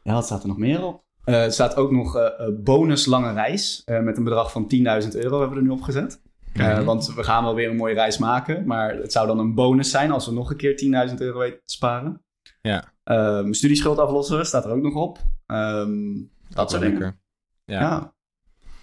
Ja, 0.08 0.14
wat 0.14 0.26
staat 0.26 0.42
er 0.42 0.48
nog 0.48 0.58
meer 0.58 0.84
op? 0.84 1.04
Uh, 1.26 1.44
er 1.44 1.52
staat 1.52 1.76
ook 1.76 1.92
nog 1.92 2.16
uh, 2.16 2.30
bonus 2.64 3.06
lange 3.06 3.34
reis. 3.34 3.82
Uh, 3.86 4.00
met 4.00 4.18
een 4.18 4.24
bedrag 4.24 4.52
van 4.52 4.64
10.000 4.64 5.10
euro 5.10 5.40
hebben 5.40 5.50
we 5.50 5.56
er 5.56 5.62
nu 5.62 5.70
opgezet. 5.70 6.22
Mm-hmm. 6.54 6.86
Want 6.86 7.14
we 7.14 7.24
gaan 7.24 7.44
wel 7.44 7.56
weer 7.56 7.70
een 7.70 7.76
mooie 7.76 7.94
reis 7.94 8.18
maken. 8.18 8.66
Maar 8.66 8.96
het 8.96 9.12
zou 9.12 9.28
dan 9.28 9.40
een 9.40 9.54
bonus 9.54 9.92
zijn 9.92 10.12
als 10.12 10.26
we 10.26 10.32
nog 10.32 10.50
een 10.50 10.58
keer 10.58 11.08
10.000 11.10 11.16
euro 11.16 11.40
weten 11.40 11.60
te 11.66 11.74
sparen. 11.74 12.22
Ja. 12.62 12.94
Mijn 13.04 13.54
studieschuld 13.54 13.98
aflossen 13.98 14.46
staat 14.46 14.66
er 14.66 14.72
ook 14.72 14.82
nog 14.82 14.96
op. 14.96 15.20
Um, 15.48 16.32
dat 16.50 16.72
soort 16.72 16.82
dingen. 16.82 17.20
Ja. 17.66 17.80
ja. 17.80 18.14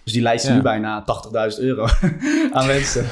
Dus 0.03 0.13
die 0.13 0.21
lijst 0.21 0.43
is 0.43 0.49
ja. 0.49 0.55
nu 0.55 0.61
bijna 0.61 1.05
80.000 1.53 1.59
euro 1.59 1.87
aan 2.57 2.67
mensen. 2.75 3.05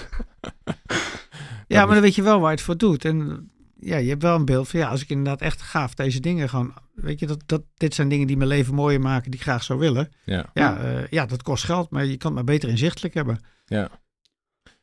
Ja, 1.68 1.86
maar 1.86 1.94
dan 1.94 2.04
weet 2.04 2.16
je 2.16 2.24
wel 2.24 2.40
waar 2.40 2.50
je 2.50 2.56
het 2.56 2.66
voor 2.66 2.78
doet. 2.78 3.06
En 3.06 3.52
ja, 3.86 3.98
je 3.98 4.10
hebt 4.10 4.22
wel 4.22 4.36
een 4.36 4.46
beeld 4.46 4.68
van 4.68 4.80
ja, 4.80 4.90
als 4.90 5.02
ik 5.02 5.10
inderdaad 5.10 5.42
echt 5.42 5.62
gaaf 5.62 5.94
deze 5.94 6.20
dingen 6.20 6.50
gewoon, 6.50 6.74
weet 6.94 7.20
je, 7.20 7.28
dat, 7.28 7.44
dat 7.46 7.62
dit 7.74 7.94
zijn 7.94 8.10
dingen 8.10 8.28
die 8.28 8.38
mijn 8.38 8.50
leven 8.50 8.74
mooier 8.74 9.02
maken, 9.02 9.32
die 9.32 9.40
ik 9.40 9.46
graag 9.46 9.64
zou 9.64 9.80
willen. 9.80 10.12
Ja, 10.26 10.50
ja, 10.54 10.84
uh, 10.84 11.08
ja 11.08 11.26
dat 11.26 11.44
kost 11.44 11.64
geld, 11.64 11.90
maar 11.90 12.06
je 12.06 12.18
kan 12.18 12.36
het 12.36 12.46
maar 12.46 12.54
beter 12.56 12.70
inzichtelijk 12.70 13.14
hebben. 13.14 13.40
Ja. 13.66 13.90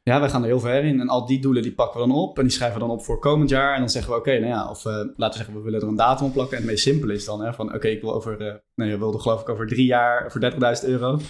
Ja, 0.03 0.21
we 0.21 0.29
gaan 0.29 0.43
er 0.43 0.49
heel 0.49 0.61
ver 0.61 0.85
in. 0.85 1.01
En 1.01 1.09
al 1.09 1.27
die 1.27 1.41
doelen 1.41 1.63
die 1.63 1.75
pakken 1.75 2.01
we 2.01 2.07
dan 2.07 2.17
op. 2.17 2.39
En 2.39 2.45
die 2.45 2.53
schrijven 2.53 2.81
we 2.81 2.87
dan 2.87 2.97
op 2.97 3.05
voor 3.05 3.19
komend 3.19 3.51
jaar. 3.51 3.75
En 3.75 3.81
dan 3.81 3.89
zeggen 3.91 4.13
we, 4.13 4.19
oké, 4.19 4.29
okay, 4.29 4.41
nou 4.41 4.53
ja, 4.53 4.71
of 4.71 4.85
uh, 4.85 4.93
laten 4.93 5.15
we 5.17 5.33
zeggen, 5.33 5.55
we 5.55 5.61
willen 5.61 5.81
er 5.81 5.89
een 5.89 5.97
datum 5.97 6.27
op 6.27 6.33
plakken. 6.33 6.57
En 6.57 6.63
het 6.63 6.73
meest 6.73 6.85
simpele 6.85 7.13
is 7.13 7.25
dan, 7.25 7.41
hè, 7.41 7.55
van 7.55 7.67
oké, 7.67 7.77
okay, 7.77 7.91
ik 7.91 8.01
wil 8.01 8.15
over, 8.15 8.41
uh, 8.41 8.55
nee, 8.75 8.89
je 8.89 8.99
wilde 8.99 9.19
geloof 9.19 9.41
ik 9.41 9.49
over 9.49 9.67
drie 9.67 9.87
jaar 9.87 10.31
voor 10.31 10.41
30.000 10.83 10.89
euro. 10.89 11.21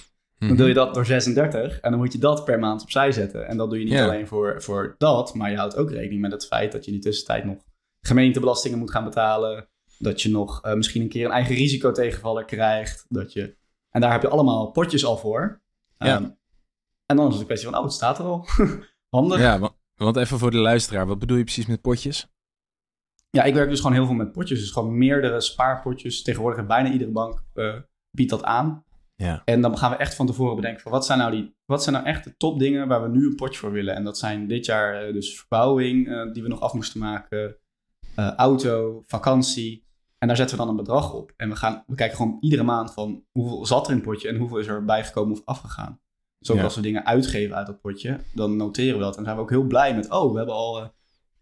Dan 0.48 0.56
doe 0.56 0.69
je 0.69 0.75
dat 0.75 0.94
door 0.94 1.06
36 1.06 1.81
en 1.81 1.90
dan 1.90 2.00
moet 2.00 2.12
je 2.12 2.19
dat 2.19 2.44
per 2.44 2.58
maand 2.58 2.82
opzij 2.82 3.12
zetten. 3.12 3.48
En 3.48 3.56
dat 3.56 3.70
doe 3.70 3.78
je 3.78 3.84
niet 3.84 3.98
alleen 3.98 4.26
voor, 4.26 4.62
voor 4.62 4.94
dat, 4.98 5.34
maar 5.34 5.50
je 5.50 5.56
houdt 5.56 5.76
ook 5.76 5.90
rekening 5.90 6.20
met 6.20 6.32
het 6.32 6.46
feit 6.46 6.72
dat 6.72 6.84
je 6.84 6.90
in 6.90 6.96
die 6.96 7.06
tussentijd 7.06 7.44
nog 7.44 7.58
gemeentebelastingen 8.00 8.78
moet 8.78 8.90
gaan 8.90 9.04
betalen. 9.04 9.69
Dat 9.98 10.22
je 10.22 10.31
nog 10.31 10.66
uh, 10.66 10.75
misschien 10.75 11.02
een 11.02 11.08
keer 11.08 11.25
een 11.25 11.31
eigen 11.31 11.54
risicotegenvaller 11.54 12.44
krijgt. 12.44 13.06
Dat 13.08 13.32
je... 13.32 13.56
En 13.90 14.00
daar 14.00 14.12
heb 14.12 14.22
je 14.22 14.28
allemaal 14.28 14.70
potjes 14.70 15.04
al 15.04 15.16
voor. 15.16 15.62
Ja. 15.98 16.16
Um, 16.16 16.38
en 17.06 17.16
dan 17.16 17.26
is 17.26 17.32
het 17.32 17.40
een 17.40 17.46
kwestie 17.46 17.69
van, 17.69 17.78
oh, 17.78 17.84
het 17.84 17.93
staat 17.93 18.19
er 18.19 18.25
al. 18.25 18.46
Handig. 19.16 19.38
Ja, 19.38 19.58
want, 19.58 19.72
want 19.94 20.16
even 20.16 20.38
voor 20.38 20.50
de 20.50 20.58
luisteraar, 20.58 21.06
wat 21.06 21.19
bedoel 21.19 21.36
je 21.36 21.44
precies 21.44 21.66
met 21.66 21.81
potjes? 21.81 22.28
Ja, 23.31 23.43
ik 23.43 23.54
werk 23.54 23.69
dus 23.69 23.81
gewoon 23.81 23.96
heel 23.96 24.06
veel 24.06 24.14
met 24.14 24.32
potjes. 24.32 24.60
Dus 24.60 24.70
gewoon 24.70 24.98
meerdere 24.98 25.40
spaarpotjes. 25.40 26.22
Tegenwoordig 26.22 26.66
bijna 26.66 26.90
iedere 26.90 27.10
bank 27.10 27.43
uh, 27.54 27.75
biedt 28.10 28.31
dat 28.31 28.43
aan. 28.43 28.84
Ja. 29.20 29.43
En 29.44 29.61
dan 29.61 29.78
gaan 29.78 29.90
we 29.90 29.96
echt 29.96 30.14
van 30.14 30.26
tevoren 30.26 30.56
bedenken 30.56 30.81
van 30.81 30.93
wat 30.93 31.06
zijn 31.06 31.19
nou 31.19 31.31
die, 31.31 31.55
wat 31.64 31.82
zijn 31.82 31.94
nou 31.94 32.06
echt 32.06 32.25
de 32.25 32.37
topdingen 32.37 32.88
waar 32.88 33.02
we 33.02 33.08
nu 33.08 33.26
een 33.26 33.34
potje 33.34 33.58
voor 33.58 33.72
willen. 33.72 33.94
En 33.94 34.05
dat 34.05 34.19
zijn 34.19 34.46
dit 34.46 34.67
jaar 34.67 35.06
uh, 35.06 35.12
dus 35.12 35.38
verbouwing 35.38 36.08
uh, 36.08 36.32
die 36.32 36.43
we 36.43 36.49
nog 36.49 36.61
af 36.61 36.75
moesten 36.75 37.00
maken, 37.00 37.56
uh, 38.19 38.34
auto, 38.34 39.02
vakantie. 39.06 39.87
En 40.19 40.28
daar 40.28 40.37
zetten 40.37 40.56
we 40.56 40.62
dan 40.62 40.70
een 40.70 40.84
bedrag 40.84 41.12
op. 41.14 41.32
En 41.37 41.49
we, 41.49 41.56
gaan, 41.56 41.84
we 41.87 41.94
kijken 41.94 42.17
gewoon 42.17 42.36
iedere 42.41 42.62
maand 42.62 42.93
van 42.93 43.24
hoeveel 43.31 43.67
zat 43.67 43.84
er 43.84 43.91
in 43.91 43.96
het 43.96 44.06
potje 44.06 44.29
en 44.29 44.36
hoeveel 44.36 44.58
is 44.58 44.67
er 44.67 44.84
bijgekomen 44.84 45.32
of 45.32 45.43
afgegaan. 45.44 46.00
Dus 46.39 46.50
ook 46.50 46.56
Ja. 46.56 46.62
als 46.65 46.74
we 46.74 46.81
dingen 46.81 47.06
uitgeven 47.06 47.56
uit 47.56 47.67
dat 47.67 47.81
potje, 47.81 48.20
dan 48.34 48.56
noteren 48.56 48.98
we 48.98 49.05
dat. 49.05 49.17
En 49.17 49.24
zijn 49.24 49.36
we 49.36 49.43
ook 49.43 49.50
heel 49.50 49.67
blij 49.67 49.94
met, 49.94 50.10
oh, 50.10 50.31
we 50.31 50.36
hebben 50.36 50.55
al 50.55 50.81
eh 50.81 50.89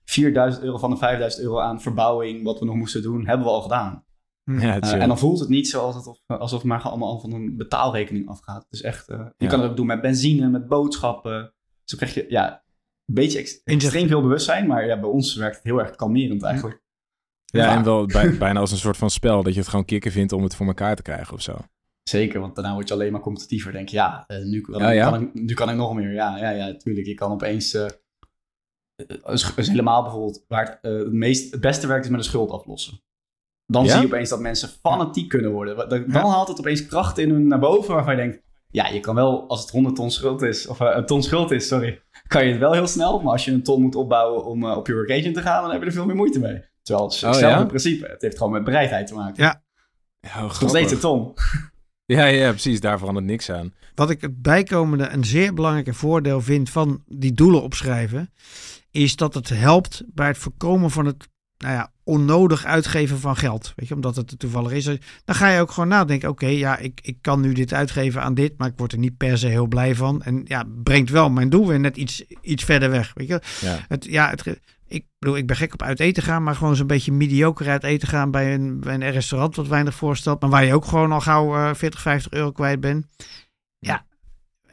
4000 0.05 0.65
euro 0.65 0.79
van 0.79 0.91
de 0.91 0.97
5000 0.97 1.43
euro 1.43 1.61
aan 1.61 1.81
verbouwing, 1.81 2.45
wat 2.45 2.59
we 2.59 2.65
nog 2.65 2.75
moesten 2.75 3.03
doen, 3.03 3.27
hebben 3.27 3.47
we 3.47 3.53
al 3.53 3.63
gedaan. 3.63 4.05
Ja, 4.53 4.73
het 4.73 4.85
is 4.85 4.93
Eh, 4.93 5.03
en 5.03 5.09
dan 5.09 5.19
voelt 5.19 5.41
het 5.41 5.49
niet 5.49 5.69
zo 5.69 5.81
alsof, 5.81 6.19
het- 6.27 6.39
alsof 6.41 6.59
het 6.59 6.69
maar 6.69 6.83
allemaal 6.83 7.09
al 7.09 7.21
van 7.21 7.33
een 7.33 7.57
betaalrekening 7.57 8.29
afgaat. 8.29 8.67
Is 8.71 8.83
echt, 8.83 9.09
eh, 9.09 9.19
je 9.19 9.45
Ja. 9.45 9.51
kan 9.51 9.61
het 9.61 9.71
ook 9.71 9.77
doen 9.77 9.87
met 9.87 10.01
benzine, 10.01 10.49
met 10.49 10.67
boodschappen. 10.69 11.55
Zo 11.85 11.97
krijg 11.97 12.15
je 12.15 12.27
ja, 12.29 12.63
een 13.07 13.15
beetje 13.15 13.39
ex- 13.39 13.61
extreem 13.65 14.09
veel 14.09 14.23
bewustzijn, 14.23 14.67
maar 14.67 14.87
ja, 14.87 15.01
bij 15.01 15.09
ons 15.11 15.35
werkt 15.35 15.57
het 15.57 15.65
heel 15.65 15.79
erg 15.79 15.91
kalmerend 15.97 16.43
eigenlijk. 16.43 16.83
ja, 17.45 17.65
Ja. 17.65 17.77
en 17.77 17.85
wel 17.85 18.07
bij- 18.07 18.39
bijna 18.39 18.61
als 18.61 18.71
een 18.73 18.79
soort 18.79 18.97
van 18.97 19.11
spel, 19.11 19.43
dat 19.43 19.53
je 19.55 19.61
het 19.61 19.69
gewoon 19.69 19.85
kicken 19.85 20.13
vindt 20.13 20.33
om 20.33 20.43
het 20.43 20.55
voor 20.55 20.67
elkaar 20.67 20.97
te 20.97 21.03
krijgen 21.03 21.35
of 21.35 21.43
zo. 21.43 21.57
Zeker, 22.03 22.41
want 22.41 22.55
daarna 22.55 22.75
word 22.75 22.89
je 22.89 22.95
alleen 22.95 23.13
maar 23.13 23.21
competitiever. 23.21 23.73
Denk 23.73 23.89
je, 23.89 23.97
ja, 23.97 24.25
eh, 24.27 24.45
nu, 24.45 24.61
kan, 24.61 24.81
Ja, 24.81 24.91
ja. 24.91 25.11
Kan 25.11 25.23
ik, 25.23 25.35
nu 25.35 25.55
kan 25.55 25.71
ik 25.71 25.77
nog 25.77 25.95
meer. 25.95 26.13
Ja, 26.13 26.37
ja, 26.39 26.51
ja, 26.51 26.77
tuurlijk. 26.77 27.07
Je 27.07 27.15
kan 27.15 27.31
opeens... 27.33 27.75
eh, 27.75 27.85
eh, 28.97 29.33
is, 29.33 29.55
is 29.57 29.69
helemaal 29.69 30.03
bijvoorbeeld 30.03 30.45
waar 30.49 30.67
het, 30.67 30.79
eh, 30.83 30.99
het, 30.99 31.13
meest, 31.13 31.53
het 31.53 31.61
beste 31.61 31.87
werkt 31.87 32.05
is 32.05 32.11
met 32.11 32.19
een 32.21 32.25
schuld 32.27 32.51
aflossen. 32.51 33.01
Dan 33.71 33.85
Ja? 33.85 33.91
zie 33.91 34.01
je 34.01 34.07
opeens 34.07 34.29
dat 34.29 34.41
mensen 34.41 34.69
fanatiek 34.83 35.29
kunnen 35.29 35.51
worden. 35.51 35.77
Dan, 35.77 35.89
dan 35.89 36.05
Ja. 36.09 36.27
haalt 36.29 36.49
het 36.49 36.59
opeens 36.59 36.87
kracht 36.87 37.19
in 37.19 37.31
hun 37.31 37.47
naar 37.47 37.59
boven 37.59 37.95
waarvan 37.95 38.17
je 38.17 38.21
denkt... 38.23 38.47
Ja, 38.71 38.89
je 38.89 39.01
kan 39.01 39.15
wel, 39.15 39.49
als 39.49 39.61
het 39.61 39.71
100 39.71 39.97
ton 39.97 40.11
schuld 40.11 40.43
is, 40.43 40.67
of 40.67 40.81
eh, 40.81 40.97
een 40.97 41.07
ton 41.07 41.23
schuld 41.23 41.51
is, 41.51 41.67
sorry, 41.69 42.03
kan 42.27 42.45
je 42.45 42.51
het 42.51 42.61
wel 42.61 42.73
heel 42.73 42.87
snel. 42.87 43.21
Maar 43.21 43.33
als 43.33 43.45
je 43.45 43.51
een 43.53 43.63
ton 43.63 43.83
moet 43.83 43.95
opbouwen 43.95 44.45
om 44.45 44.65
eh, 44.65 44.77
op 44.77 44.87
je 44.87 44.93
workation 44.95 45.33
te 45.33 45.43
gaan, 45.43 45.63
dan 45.63 45.71
heb 45.71 45.81
je 45.81 45.87
er 45.87 45.93
veel 45.93 46.07
meer 46.07 46.17
moeite 46.17 46.39
mee. 46.41 46.63
Terwijl 46.83 47.07
het 47.07 47.17
is 47.17 47.23
Oh, 47.25 47.31
hetzelfde 47.31 47.59
ja? 47.61 47.65
principe. 47.67 48.07
Het 48.07 48.23
heeft 48.23 48.37
gewoon 48.37 48.53
met 48.53 48.65
bereidheid 48.65 49.07
te 49.07 49.15
maken. 49.15 49.43
Ja. 49.45 49.63
Nog 50.41 50.55
steeds 50.69 50.93
een 50.93 50.99
ton. 50.99 51.33
Ja, 52.05 52.25
ja, 52.25 52.51
precies. 52.51 52.81
Daar 52.81 52.99
verandert 52.99 53.27
niks 53.27 53.51
aan. 53.51 53.75
Wat 53.95 54.11
ik 54.11 54.21
het 54.21 54.43
bijkomende 54.43 55.09
een 55.09 55.25
zeer 55.25 55.55
belangrijke 55.55 55.95
voordeel 55.95 56.41
vind 56.41 56.71
van 56.71 57.03
die 57.07 57.33
doelen 57.33 57.63
opschrijven, 57.63 58.33
is 58.91 59.17
dat 59.17 59.35
het 59.35 59.49
helpt 59.49 60.03
bij 60.07 60.27
het 60.27 60.39
voorkomen 60.39 60.91
van 60.91 61.07
het 61.07 61.29
nou 61.59 61.75
ja, 61.75 61.93
onnodig 62.05 62.65
uitgeven 62.65 63.19
van 63.19 63.37
geld. 63.37 63.73
Weet 63.77 63.89
je, 63.89 63.95
omdat 63.95 64.17
het 64.17 64.31
er 64.31 64.37
toevallig 64.37 64.73
is. 64.73 64.85
Dan 65.25 65.35
ga 65.35 65.49
je 65.49 65.61
ook 65.61 65.71
gewoon 65.71 65.89
nadenken, 65.89 66.29
oké, 66.29 66.47
ja, 66.47 66.79
ik, 66.79 67.01
ik 67.03 67.19
kan 67.21 67.41
nu 67.41 67.53
dit 67.53 67.73
uitgeven 67.73 68.23
aan 68.23 68.35
dit, 68.35 68.55
maar 68.59 68.69
ik 68.69 68.77
word 68.77 68.93
er 68.93 68.99
niet 68.99 69.17
per 69.17 69.39
se 69.39 69.47
heel 69.47 69.67
blij 69.67 69.95
van. 69.95 70.23
En 70.23 70.43
ja, 70.45 70.65
brengt 70.83 71.11
wel 71.11 71.31
mijn 71.31 71.51
doel 71.51 71.67
weer 71.67 71.81
net 71.81 71.97
iets, 71.97 72.25
iets 72.41 72.65
verder 72.65 72.91
weg. 72.91 73.13
Weet 73.15 73.29
je? 73.29 73.41
Ja. 73.61 73.79
Het, 73.89 74.05
ja, 74.05 74.31
het, 74.31 74.61
ik 74.87 75.07
bedoel, 75.19 75.37
ik 75.37 75.47
ben 75.47 75.57
gek 75.57 75.73
op 75.73 75.83
uit 75.83 76.01
eten 76.01 76.23
gaan, 76.23 76.43
maar 76.43 76.55
gewoon 76.55 76.77
zo'n 76.77 76.87
beetje 76.87 77.13
mediocre 77.13 77.71
uit 77.71 77.85
eten 77.85 78.09
gaan 78.09 78.31
bij 78.31 78.55
een, 78.55 78.81
bij 78.81 78.95
een 78.95 79.11
restaurant 79.11 79.57
wat 79.57 79.69
weinig 79.69 79.95
voorstelt, 79.95 80.41
maar 80.41 80.51
waar 80.51 80.65
je 80.65 80.75
ook 80.75 80.85
gewoon 80.85 81.13
al 81.13 81.21
gauw 81.21 81.57
uh, 81.57 81.75
40, 81.75 82.01
50 82.01 82.33
euro 82.33 82.53
kwijt 82.53 82.81
bent. 82.81 83.07
Ja, 83.79 84.07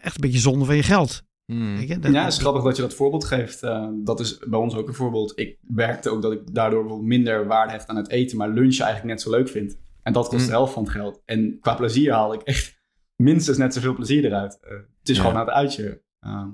echt 0.01 0.15
een 0.15 0.21
beetje 0.21 0.39
zonde 0.39 0.65
van 0.65 0.75
je 0.75 0.83
geld. 0.83 1.23
Hmm. 1.45 1.77
ja, 1.77 2.23
het 2.23 2.33
is 2.33 2.37
grappig 2.39 2.63
dat 2.63 2.75
je 2.75 2.81
dat 2.81 2.93
voorbeeld 2.93 3.25
geeft. 3.25 3.63
Uh, 3.63 3.87
dat 3.93 4.19
is 4.19 4.37
bij 4.37 4.59
ons 4.59 4.75
ook 4.75 4.87
een 4.87 4.93
voorbeeld. 4.93 5.39
Ik 5.39 5.57
werkte 5.61 6.09
ook 6.09 6.21
dat 6.21 6.31
ik 6.31 6.53
daardoor 6.53 7.03
minder 7.03 7.47
waarde 7.47 7.71
hecht 7.71 7.87
aan 7.87 7.95
het 7.95 8.09
eten, 8.09 8.37
maar 8.37 8.49
lunchen 8.49 8.85
eigenlijk 8.85 9.15
net 9.15 9.21
zo 9.21 9.29
leuk 9.29 9.49
vind. 9.49 9.77
En 10.03 10.13
dat 10.13 10.27
kost 10.27 10.41
mm. 10.41 10.47
de 10.47 10.53
helft 10.53 10.73
van 10.73 10.83
het 10.83 10.91
geld. 10.91 11.21
En 11.25 11.59
qua 11.59 11.75
plezier 11.75 12.13
haal 12.13 12.33
ik 12.33 12.41
echt 12.41 12.81
minstens 13.15 13.57
net 13.57 13.73
zoveel 13.73 13.93
plezier 13.93 14.25
eruit. 14.25 14.59
Uh, 14.63 14.69
het 14.99 15.09
is 15.09 15.17
gewoon 15.17 15.33
naar 15.33 15.45
het 15.45 15.53
uitje. 15.53 16.01
Uh, 16.21 16.47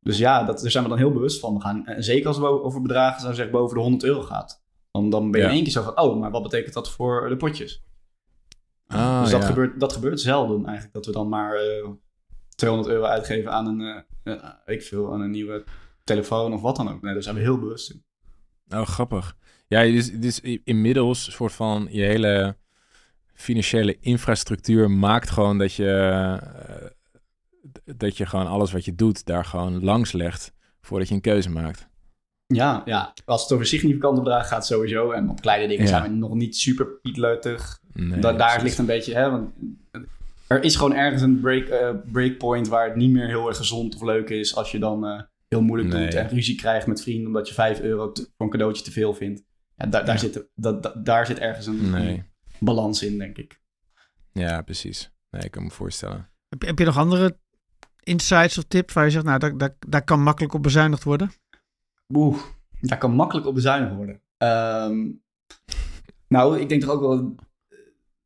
dus 0.00 0.18
ja, 0.18 0.44
dat, 0.44 0.60
daar 0.60 0.70
zijn 0.70 0.84
we 0.84 0.90
dan 0.90 0.98
heel 0.98 1.12
bewust 1.12 1.40
van. 1.40 1.54
We 1.54 1.60
gaan, 1.60 1.86
en 1.86 2.04
zeker 2.04 2.26
als 2.26 2.36
het 2.36 2.46
over 2.46 2.82
bedragen 2.82 3.20
zou 3.20 3.34
zeggen 3.34 3.52
boven 3.52 3.76
de 3.76 3.82
100 3.82 4.04
euro 4.04 4.22
gaat. 4.22 4.62
Dan, 4.90 5.10
dan 5.10 5.30
ben 5.30 5.40
je 5.40 5.46
in 5.46 5.52
één 5.52 5.62
keer 5.62 5.72
zo 5.72 5.82
van, 5.82 6.00
oh, 6.00 6.20
maar 6.20 6.30
wat 6.30 6.42
betekent 6.42 6.74
dat 6.74 6.90
voor 6.90 7.28
de 7.28 7.36
potjes? 7.36 7.84
Ah, 8.86 9.22
dus 9.22 9.30
dat, 9.30 9.44
gebeurt, 9.44 9.80
dat 9.80 9.92
gebeurt 9.92 10.20
zelden 10.20 10.64
eigenlijk. 10.64 10.94
Dat 10.94 11.06
we 11.06 11.12
dan 11.12 11.28
maar 11.28 11.56
200 12.58 12.88
euro 12.94 13.04
uitgeven 13.04 13.52
aan 13.52 13.66
een, 13.66 14.04
uh, 14.24 14.36
ik 14.66 14.82
veel, 14.82 15.12
aan 15.12 15.20
een 15.20 15.30
nieuwe 15.30 15.64
telefoon 16.04 16.52
of 16.52 16.60
wat 16.60 16.76
dan 16.76 16.88
ook. 16.88 17.02
Nee, 17.02 17.12
daar 17.12 17.22
zijn 17.22 17.34
we 17.34 17.40
heel 17.40 17.58
bewust 17.58 17.90
in. 17.90 18.04
Oh, 18.78 18.86
grappig. 18.86 19.36
Ja, 19.66 19.82
dus, 19.82 20.12
dus 20.12 20.40
inmiddels 20.64 21.26
een 21.26 21.32
soort 21.32 21.52
van 21.52 21.88
je 21.90 22.02
hele 22.02 22.56
financiële 23.34 23.96
infrastructuur 24.00 24.90
maakt 24.90 25.30
gewoon 25.30 25.58
dat 25.58 25.72
je, 25.72 25.84
uh, 26.12 26.88
dat 27.96 28.16
je 28.16 28.26
gewoon 28.26 28.46
alles 28.46 28.72
wat 28.72 28.84
je 28.84 28.94
doet 28.94 29.26
daar 29.26 29.44
gewoon 29.44 29.84
langs 29.84 30.12
legt 30.12 30.52
voordat 30.80 31.08
je 31.08 31.14
een 31.14 31.20
keuze 31.20 31.50
maakt. 31.50 31.88
Ja, 32.46 32.82
ja, 32.84 33.14
als 33.24 33.42
het 33.42 33.52
over 33.52 33.66
significante 33.66 34.20
bedragen 34.20 34.48
gaat 34.48 34.66
sowieso. 34.66 35.10
En 35.10 35.28
op 35.28 35.40
kleine 35.40 35.68
dingen 35.68 35.88
zijn 35.88 36.02
we 36.02 36.08
nog 36.08 36.34
niet 36.34 36.56
super 36.56 36.86
pietleutig. 36.86 37.80
Nee, 37.92 38.20
daar 38.20 38.62
ligt 38.62 38.78
een 38.78 38.86
beetje, 38.86 39.14
hè, 39.14 39.30
want 39.30 39.50
er 40.48 40.62
is 40.62 40.76
gewoon 40.76 40.94
ergens 40.94 41.22
een 41.22 41.40
break, 41.40 41.68
uh, 41.68 41.90
breakpoint 42.12 42.68
waar 42.68 42.86
het 42.86 42.96
niet 42.96 43.10
meer 43.10 43.26
heel 43.26 43.48
erg 43.48 43.56
gezond 43.56 43.94
of 43.94 44.02
leuk 44.02 44.28
is 44.28 44.56
als 44.56 44.70
je 44.70 44.78
dan 44.78 45.06
uh, 45.06 45.20
heel 45.48 45.62
moeilijk 45.62 45.90
doet 45.90 46.14
en 46.14 46.28
ruzie 46.28 46.56
krijgt 46.56 46.86
met 46.86 47.02
vrienden 47.02 47.26
omdat 47.26 47.48
je 47.48 47.54
5 47.54 47.80
euro 47.80 48.12
voor 48.14 48.26
een 48.36 48.50
cadeautje 48.50 48.84
te 48.84 48.90
veel 48.90 49.14
vindt. 49.14 49.42
Ja, 49.76 49.86
daar, 49.86 50.04
daar, 50.04 50.18
Zit, 50.18 50.48
dat, 50.54 50.92
daar 51.04 51.26
zit 51.26 51.38
ergens 51.38 51.66
een, 51.66 52.24
balans 52.58 53.02
in, 53.02 53.18
denk 53.18 53.36
ik. 53.36 53.60
Ja, 54.32 54.62
precies. 54.62 55.12
Nee, 55.30 55.42
ik 55.42 55.50
kan 55.50 55.62
me 55.62 55.70
voorstellen. 55.70 56.30
Heb 56.48 56.62
je, 56.62 56.66
heb 56.68 56.78
je 56.78 56.84
nog 56.84 56.96
andere 56.96 57.38
insights 58.02 58.58
of 58.58 58.64
tips 58.64 58.94
waar 58.94 59.04
je 59.04 59.10
zegt, 59.10 59.24
nou, 59.24 59.38
daar, 59.38 59.56
daar, 59.56 59.76
daar 59.78 60.04
kan 60.04 60.22
makkelijk 60.22 60.54
op 60.54 60.62
bezuinigd 60.62 61.04
worden? 61.04 61.30
Oeh, 62.14 62.38
daar 62.80 62.98
kan 62.98 63.12
makkelijk 63.12 63.46
op 63.46 63.54
bezuinigd 63.54 63.94
worden. 63.94 64.22
Um, 64.38 65.22
nou, 66.28 66.60
ik 66.60 66.68
denk 66.68 66.80
toch 66.80 66.90
ook 66.90 67.00
wel 67.00 67.34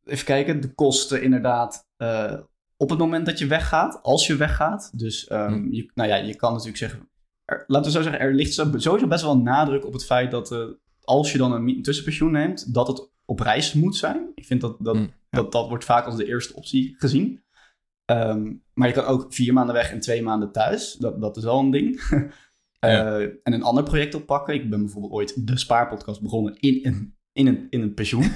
even 0.04 0.24
kijken, 0.24 0.60
de 0.60 0.74
kosten 0.74 1.22
inderdaad 1.22 1.88
uh, 2.02 2.38
op 2.76 2.90
het 2.90 2.98
moment 2.98 3.26
dat 3.26 3.38
je 3.38 3.46
weggaat, 3.46 4.02
als 4.02 4.26
je 4.26 4.36
weggaat. 4.36 4.98
Dus 4.98 5.30
um, 5.30 5.72
je, 5.72 5.90
nou 5.94 6.08
ja, 6.08 6.16
je 6.16 6.36
kan 6.36 6.50
natuurlijk 6.50 6.78
zeggen, 6.78 7.08
er, 7.44 7.64
laten 7.66 7.92
we 7.92 7.96
zo 7.96 8.02
zeggen, 8.02 8.20
er 8.20 8.34
ligt 8.34 8.52
sowieso 8.52 9.06
best 9.06 9.22
wel 9.22 9.38
nadruk 9.38 9.86
op 9.86 9.92
het 9.92 10.04
feit 10.04 10.30
dat 10.30 10.52
uh, 10.52 10.64
als 11.00 11.32
je 11.32 11.38
dan 11.38 11.52
een 11.52 11.82
tussenpensioen 11.82 12.32
neemt, 12.32 12.74
dat 12.74 12.86
het 12.86 13.10
op 13.24 13.40
reis 13.40 13.72
moet 13.72 13.96
zijn. 13.96 14.32
Ik 14.34 14.44
vind 14.44 14.60
dat 14.60 14.76
dat, 14.80 14.94
mm, 14.94 15.12
dat, 15.30 15.52
dat 15.52 15.68
wordt 15.68 15.84
vaak 15.84 16.06
als 16.06 16.16
de 16.16 16.26
eerste 16.26 16.54
optie 16.54 16.94
gezien. 16.98 17.42
Um, 18.10 18.62
maar 18.74 18.88
je 18.88 18.94
kan 18.94 19.04
ook 19.04 19.32
vier 19.32 19.52
maanden 19.52 19.74
weg 19.74 19.90
en 19.90 20.00
twee 20.00 20.22
maanden 20.22 20.52
thuis. 20.52 20.92
Dat, 20.92 21.20
dat 21.20 21.36
is 21.36 21.44
wel 21.44 21.58
een 21.58 21.70
ding. 21.70 22.00
uh, 22.84 23.20
en 23.20 23.52
een 23.52 23.62
ander 23.62 23.84
project 23.84 24.14
oppakken. 24.14 24.54
Ik 24.54 24.70
ben 24.70 24.80
bijvoorbeeld 24.80 25.12
ooit 25.12 25.46
de 25.46 25.58
Spaarpodcast 25.58 26.22
begonnen 26.22 26.56
in 26.60 26.80
een 26.82 27.16
in 27.32 27.46
een, 27.46 27.66
in 27.70 27.82
een 27.82 27.94
pensioen. 27.94 28.22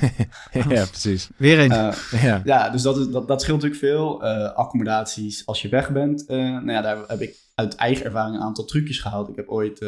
ja, 0.53 0.87
precies. 0.95 1.31
Weer 1.37 1.59
een. 1.59 1.71
Uh, 1.71 2.23
ja. 2.23 2.41
ja, 2.45 2.71
dus 2.71 2.83
dat, 2.83 2.97
is, 2.99 3.09
dat, 3.09 3.29
dat 3.29 3.43
scheelt 3.43 3.63
natuurlijk 3.63 3.81
veel. 3.81 4.25
Uh, 4.25 4.53
accommodaties 4.53 5.47
als 5.47 5.63
je 5.63 5.69
weg 5.69 5.93
bent. 5.93 6.25
Uh, 6.29 6.37
nou 6.37 6.71
ja, 6.71 6.81
daar 6.81 6.99
heb 7.07 7.21
ik 7.21 7.37
uit 7.55 7.75
eigen 7.75 8.05
ervaring 8.05 8.37
een 8.37 8.43
aantal 8.43 8.65
trucjes 8.65 8.99
gehaald. 8.99 9.29
Ik 9.29 9.37
heb 9.37 9.49
ooit, 9.49 9.87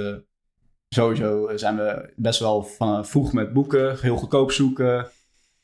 sowieso 0.88 1.57
zijn 1.57 1.77
we 1.77 2.12
best 2.17 2.41
wel 2.41 2.62
van, 2.62 3.07
vroeg 3.07 3.33
met 3.33 3.53
boeken, 3.53 4.00
heel 4.00 4.17
goedkoop 4.17 4.53
zoeken. 4.53 5.11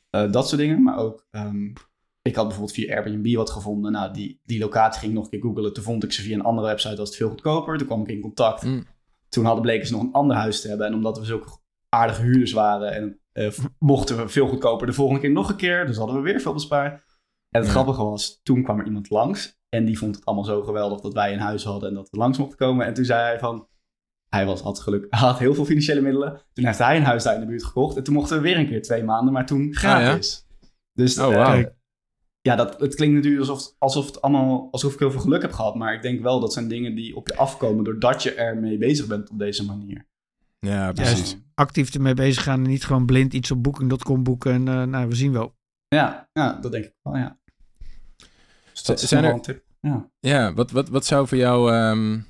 dat 0.09 0.47
soort 0.47 0.61
dingen. 0.61 0.83
Maar 0.83 0.97
ook, 0.97 1.27
um, 1.31 1.73
ik 2.21 2.35
had 2.35 2.47
bijvoorbeeld 2.47 2.75
via 2.75 2.95
Airbnb 2.95 3.35
wat 3.35 3.49
gevonden. 3.49 3.91
Nou, 3.91 4.13
die, 4.13 4.39
die 4.43 4.59
locatie 4.59 4.99
ging 4.99 5.11
ik 5.11 5.17
nog 5.17 5.23
een 5.23 5.31
keer 5.31 5.49
googlen. 5.49 5.73
Toen 5.73 5.83
vond 5.83 6.03
ik 6.03 6.11
ze 6.11 6.21
via 6.21 6.35
een 6.35 6.43
andere 6.43 6.67
website, 6.67 6.95
was 6.95 7.07
het 7.07 7.17
veel 7.17 7.29
goedkoper. 7.29 7.77
Toen 7.77 7.87
kwam 7.87 8.01
ik 8.01 8.07
in 8.07 8.21
contact. 8.21 8.63
Mm. 8.63 8.85
Toen 9.29 9.45
hadden 9.45 9.63
bleken 9.63 9.87
ze 9.87 9.93
nog 9.93 10.01
een 10.01 10.13
ander 10.13 10.37
huis 10.37 10.61
te 10.61 10.67
hebben. 10.67 10.87
En 10.87 10.93
omdat 10.93 11.19
we 11.19 11.25
zulke 11.25 11.57
aardige 11.89 12.21
huurders 12.21 12.51
waren 12.51 12.93
en 12.93 13.19
uh, 13.35 13.51
mochten 13.79 14.17
we 14.17 14.27
veel 14.27 14.47
goedkoper 14.47 14.87
de 14.87 14.93
volgende 14.93 15.21
keer 15.21 15.31
nog 15.31 15.49
een 15.49 15.55
keer. 15.55 15.85
Dus 15.85 15.97
hadden 15.97 16.15
we 16.15 16.21
weer 16.21 16.39
veel 16.39 16.53
bespaard. 16.53 17.03
En 17.49 17.61
het 17.61 17.69
grappige 17.69 18.03
was, 18.03 18.39
toen 18.43 18.63
kwam 18.63 18.79
er 18.79 18.85
iemand 18.85 19.09
langs. 19.09 19.59
En 19.69 19.85
die 19.85 19.97
vond 19.97 20.15
het 20.15 20.25
allemaal 20.25 20.45
zo 20.45 20.63
geweldig 20.63 21.01
dat 21.01 21.13
wij 21.13 21.33
een 21.33 21.39
huis 21.39 21.63
hadden 21.63 21.89
en 21.89 21.95
dat 21.95 22.09
we 22.09 22.17
langs 22.17 22.37
mochten 22.37 22.57
komen. 22.57 22.85
En 22.85 22.93
toen 22.93 23.05
zei 23.05 23.21
hij 23.21 23.39
van, 23.39 23.67
hij 24.29 24.45
was, 24.45 24.61
had 24.61 24.79
geluk, 24.79 25.07
had 25.15 25.39
heel 25.39 25.53
veel 25.53 25.65
financiële 25.65 26.01
middelen. 26.01 26.41
Toen 26.53 26.65
heeft 26.65 26.77
hij 26.77 26.97
een 26.97 27.03
huis 27.03 27.23
daar 27.23 27.33
in 27.33 27.39
de 27.39 27.45
buurt 27.45 27.63
gekocht. 27.63 27.97
En 27.97 28.03
toen 28.03 28.13
mochten 28.13 28.37
we 28.37 28.43
weer 28.43 28.57
een 28.57 28.67
keer 28.67 28.81
twee 28.81 29.03
maanden, 29.03 29.33
maar 29.33 29.45
toen 29.45 29.67
ah, 29.67 29.75
gratis. 29.75 30.45
Dus 30.93 31.19
oh, 31.19 31.25
wow. 31.25 31.59
uh, 31.59 31.65
ja, 32.41 32.55
dat, 32.55 32.79
het 32.79 32.95
klinkt 32.95 33.15
natuurlijk 33.15 33.49
alsof, 33.49 33.75
alsof, 33.77 34.05
het 34.05 34.21
allemaal, 34.21 34.67
alsof 34.71 34.93
ik 34.93 34.99
heel 34.99 35.11
veel 35.11 35.21
geluk 35.21 35.41
heb 35.41 35.51
gehad. 35.51 35.75
Maar 35.75 35.93
ik 35.93 36.01
denk 36.01 36.21
wel 36.21 36.39
dat 36.39 36.53
zijn 36.53 36.67
dingen 36.67 36.95
die 36.95 37.15
op 37.15 37.27
je 37.27 37.35
afkomen 37.35 37.83
doordat 37.83 38.23
je 38.23 38.33
ermee 38.33 38.77
bezig 38.77 39.07
bent 39.07 39.29
op 39.29 39.39
deze 39.39 39.65
manier. 39.65 40.07
Ja, 40.59 40.91
precies. 40.91 41.37
Actief 41.55 41.93
ermee 41.93 42.13
bezig 42.13 42.43
gaan 42.43 42.63
en 42.63 42.69
niet 42.69 42.85
gewoon 42.85 43.05
blind 43.05 43.33
iets 43.33 43.51
op 43.51 43.63
booking.com 43.63 44.23
boeken 44.23 44.51
en 44.51 44.67
uh, 44.67 44.83
nou, 44.83 45.07
we 45.07 45.15
zien 45.15 45.31
wel. 45.31 45.55
Ja, 45.87 46.29
ja, 46.33 46.53
dat 46.53 46.71
denk 46.71 46.85
ik 46.85 46.93
wel, 47.01 47.17
ja. 47.17 47.39
Dus 48.71 48.83
dat 48.83 49.01
is 49.01 49.11
een 49.11 49.41
tip. 49.41 49.63
Ja, 49.79 50.09
ja 50.19 50.53
wat, 50.53 50.71
wat, 50.71 50.89
wat 50.89 51.05
zou 51.05 51.27
voor 51.27 51.37
jou... 51.37 51.73
Um, 51.73 52.25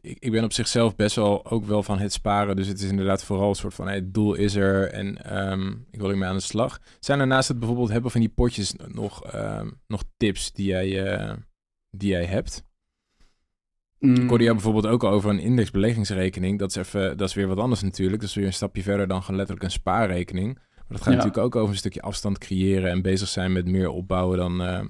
ik, 0.00 0.16
ik 0.18 0.30
ben 0.30 0.44
op 0.44 0.52
zichzelf 0.52 0.96
best 0.96 1.16
wel 1.16 1.46
ook 1.50 1.64
wel 1.64 1.82
van 1.82 1.98
het 1.98 2.12
sparen. 2.12 2.56
Dus 2.56 2.66
het 2.66 2.80
is 2.80 2.90
inderdaad 2.90 3.24
vooral 3.24 3.48
een 3.48 3.54
soort 3.54 3.74
van... 3.74 3.86
Hey, 3.86 3.94
het 3.94 4.14
doel 4.14 4.34
is 4.34 4.54
er 4.54 4.92
en 4.92 5.38
um, 5.50 5.86
ik 5.90 6.00
wil 6.00 6.10
ermee 6.10 6.28
aan 6.28 6.36
de 6.36 6.42
slag. 6.42 6.80
Zijn 7.00 7.20
er 7.20 7.26
naast 7.26 7.48
het 7.48 7.58
bijvoorbeeld 7.58 7.90
hebben 7.90 8.10
van 8.10 8.20
die 8.20 8.28
potjes 8.28 8.74
nog, 8.86 9.34
um, 9.34 9.80
nog 9.86 10.02
tips 10.16 10.52
die 10.52 10.66
jij, 10.66 11.18
uh, 11.18 11.32
die 11.90 12.10
jij 12.10 12.24
hebt? 12.24 12.64
Mm. 13.98 14.28
Jou 14.28 14.52
bijvoorbeeld 14.52 14.86
ook 14.86 15.04
over 15.04 15.30
een 15.30 15.38
indexbeleggingsrekening. 15.38 16.58
Dat 16.58 16.70
is, 16.70 16.76
even, 16.76 17.16
dat 17.16 17.28
is 17.28 17.34
weer 17.34 17.46
wat 17.46 17.58
anders 17.58 17.82
natuurlijk. 17.82 18.20
Dat 18.20 18.28
is 18.28 18.34
weer 18.34 18.46
een 18.46 18.52
stapje 18.52 18.82
verder 18.82 19.08
dan 19.08 19.20
gewoon 19.20 19.36
letterlijk 19.36 19.66
een 19.66 19.72
spaarrekening. 19.72 20.54
Maar 20.54 20.84
dat 20.88 21.00
gaat 21.00 21.14
natuurlijk 21.14 21.44
ook 21.44 21.56
over 21.56 21.70
een 21.70 21.78
stukje 21.78 22.02
afstand 22.02 22.38
creëren 22.38 22.90
en 22.90 23.02
bezig 23.02 23.28
zijn 23.28 23.52
met 23.52 23.66
meer 23.66 23.88
opbouwen 23.88 24.38
dan, 24.38 24.62
uh, 24.62 24.84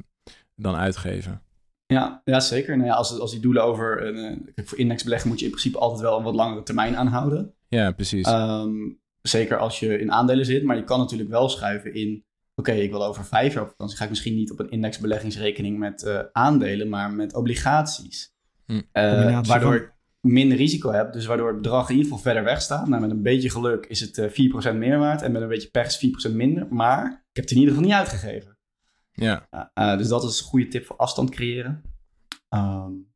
dan 0.55 0.75
uitgeven. 0.75 1.43
Ja, 1.87 2.23
ja 2.25 2.41
zeker. 2.41 2.77
Nou 2.77 2.89
ja, 2.89 2.95
als, 2.95 3.19
als 3.19 3.31
die 3.31 3.41
doelen 3.41 3.65
over 3.65 4.15
uh, 4.15 4.37
voor 4.55 4.79
indexbeleggen 4.79 5.29
moet 5.29 5.39
je 5.39 5.45
in 5.45 5.51
principe 5.51 5.79
altijd 5.79 6.01
wel 6.01 6.19
een 6.19 6.25
wat 6.25 6.35
langere 6.35 6.63
termijn 6.63 6.97
aanhouden. 6.97 7.55
Ja, 7.69 7.93
precies. 7.93 8.29
Um, 8.29 9.01
zeker 9.23 9.59
als 9.59 9.81
je 9.81 9.99
in 9.99 10.13
aandelen 10.13 10.45
zit, 10.45 10.65
maar 10.65 10.77
je 10.77 10.85
kan 10.85 10.99
natuurlijk 10.99 11.31
wel 11.31 11.49
schuiven 11.49 11.95
in. 11.95 12.25
Oké, 12.55 12.73
ik 12.73 12.91
wil 12.91 13.05
over 13.05 13.25
vijf 13.25 13.55
jaar 13.55 13.63
op 13.63 13.69
vakantie. 13.69 13.97
Ga 13.97 14.05
ik 14.05 14.11
misschien 14.11 14.35
niet 14.35 14.51
op 14.51 14.59
een 14.59 14.71
indexbeleggingsrekening 14.71 15.79
met 15.79 16.05
uh, 16.05 16.21
aandelen, 16.33 16.89
maar 16.89 17.13
met 17.13 17.35
obligaties. 17.35 18.35
Hm. 18.67 18.73
Uh, 18.93 19.41
waardoor 19.43 19.75
ik 19.75 19.95
minder 20.21 20.57
risico 20.57 20.91
heb. 20.91 21.13
Dus 21.13 21.27
waardoor 21.27 21.49
het 21.49 21.63
bedrag 21.63 21.89
in 21.89 21.97
ieder 21.97 22.11
geval 22.11 22.23
verder 22.23 22.45
weg 22.45 22.63
staat. 22.63 22.89
Nou, 22.89 23.01
met 23.01 23.11
een 23.11 23.23
beetje 23.23 23.51
geluk 23.51 23.87
is 23.87 24.01
het 24.01 24.19
uh, 24.19 24.25
eh, 24.25 24.75
4% 24.75 24.77
meer 24.77 24.99
waard. 24.99 25.23
En 25.23 25.33
met 25.33 25.43
een 25.43 25.49
beetje 25.49 25.71
pech 25.71 25.87
is 25.87 26.31
4% 26.31 26.35
minder. 26.35 26.67
Maar 26.71 27.05
ik 27.07 27.37
heb 27.37 27.45
het 27.45 27.51
in 27.51 27.59
ieder 27.59 27.75
geval 27.75 27.89
niet 27.89 27.99
uitgegeven. 27.99 28.59
Ja. 29.13 29.49
Uh, 29.75 29.97
dus 29.97 30.09
dat 30.09 30.25
is 30.25 30.39
een 30.39 30.47
goede 30.47 30.69
tip 30.69 30.85
voor 30.85 30.97
afstand 30.97 31.31
creëren. 31.31 31.83
Um, 32.55 33.15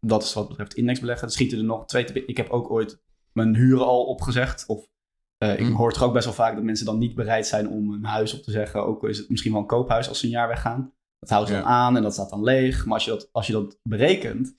dat 0.00 0.22
is 0.22 0.34
wat 0.34 0.48
betreft 0.48 0.74
indexbeleggen. 0.74 1.26
Er 1.26 1.32
schieten 1.32 1.58
er 1.58 1.64
nog 1.64 1.86
twee 1.86 2.04
te 2.04 2.24
Ik 2.24 2.36
heb 2.36 2.48
ook 2.48 2.70
ooit 2.70 3.00
mijn 3.32 3.56
huren 3.56 3.86
al 3.86 4.04
opgezegd. 4.04 4.64
Of 4.66 4.88
uh, 5.38 5.58
ik 5.58 5.66
hm. 5.66 5.72
hoor 5.72 5.92
toch 5.92 6.02
ook 6.02 6.12
best 6.12 6.24
wel 6.24 6.34
vaak 6.34 6.54
dat 6.54 6.64
mensen 6.64 6.86
dan 6.86 6.98
niet 6.98 7.14
bereid 7.14 7.46
zijn 7.46 7.68
om 7.68 7.92
een 7.92 8.04
huis 8.04 8.34
op 8.34 8.42
te 8.42 8.50
zeggen. 8.50 8.86
Ook 8.86 9.08
is 9.08 9.18
het 9.18 9.28
misschien 9.28 9.52
wel 9.52 9.60
een 9.60 9.66
koophuis 9.66 10.08
als 10.08 10.18
ze 10.18 10.24
een 10.24 10.30
jaar 10.30 10.48
weggaan. 10.48 10.92
Dat 11.18 11.28
houden 11.28 11.54
ze 11.54 11.60
dan 11.60 11.70
aan 11.70 11.96
en 11.96 12.02
dat 12.02 12.12
staat 12.12 12.30
dan 12.30 12.42
leeg. 12.42 12.84
Maar 12.84 12.94
als 12.94 13.04
je 13.04 13.10
dat, 13.10 13.28
als 13.32 13.46
je 13.46 13.52
dat 13.52 13.78
berekent, 13.82 14.56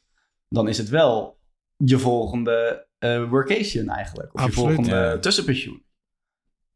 dan 0.47 0.67
is 0.67 0.77
het 0.77 0.89
wel 0.89 1.39
je 1.75 1.99
volgende 1.99 2.87
uh, 2.99 3.29
workation 3.29 3.89
eigenlijk. 3.89 4.33
Of 4.33 4.45
je 4.45 4.51
volgende 4.51 5.17
tussenpensioen. 5.19 5.83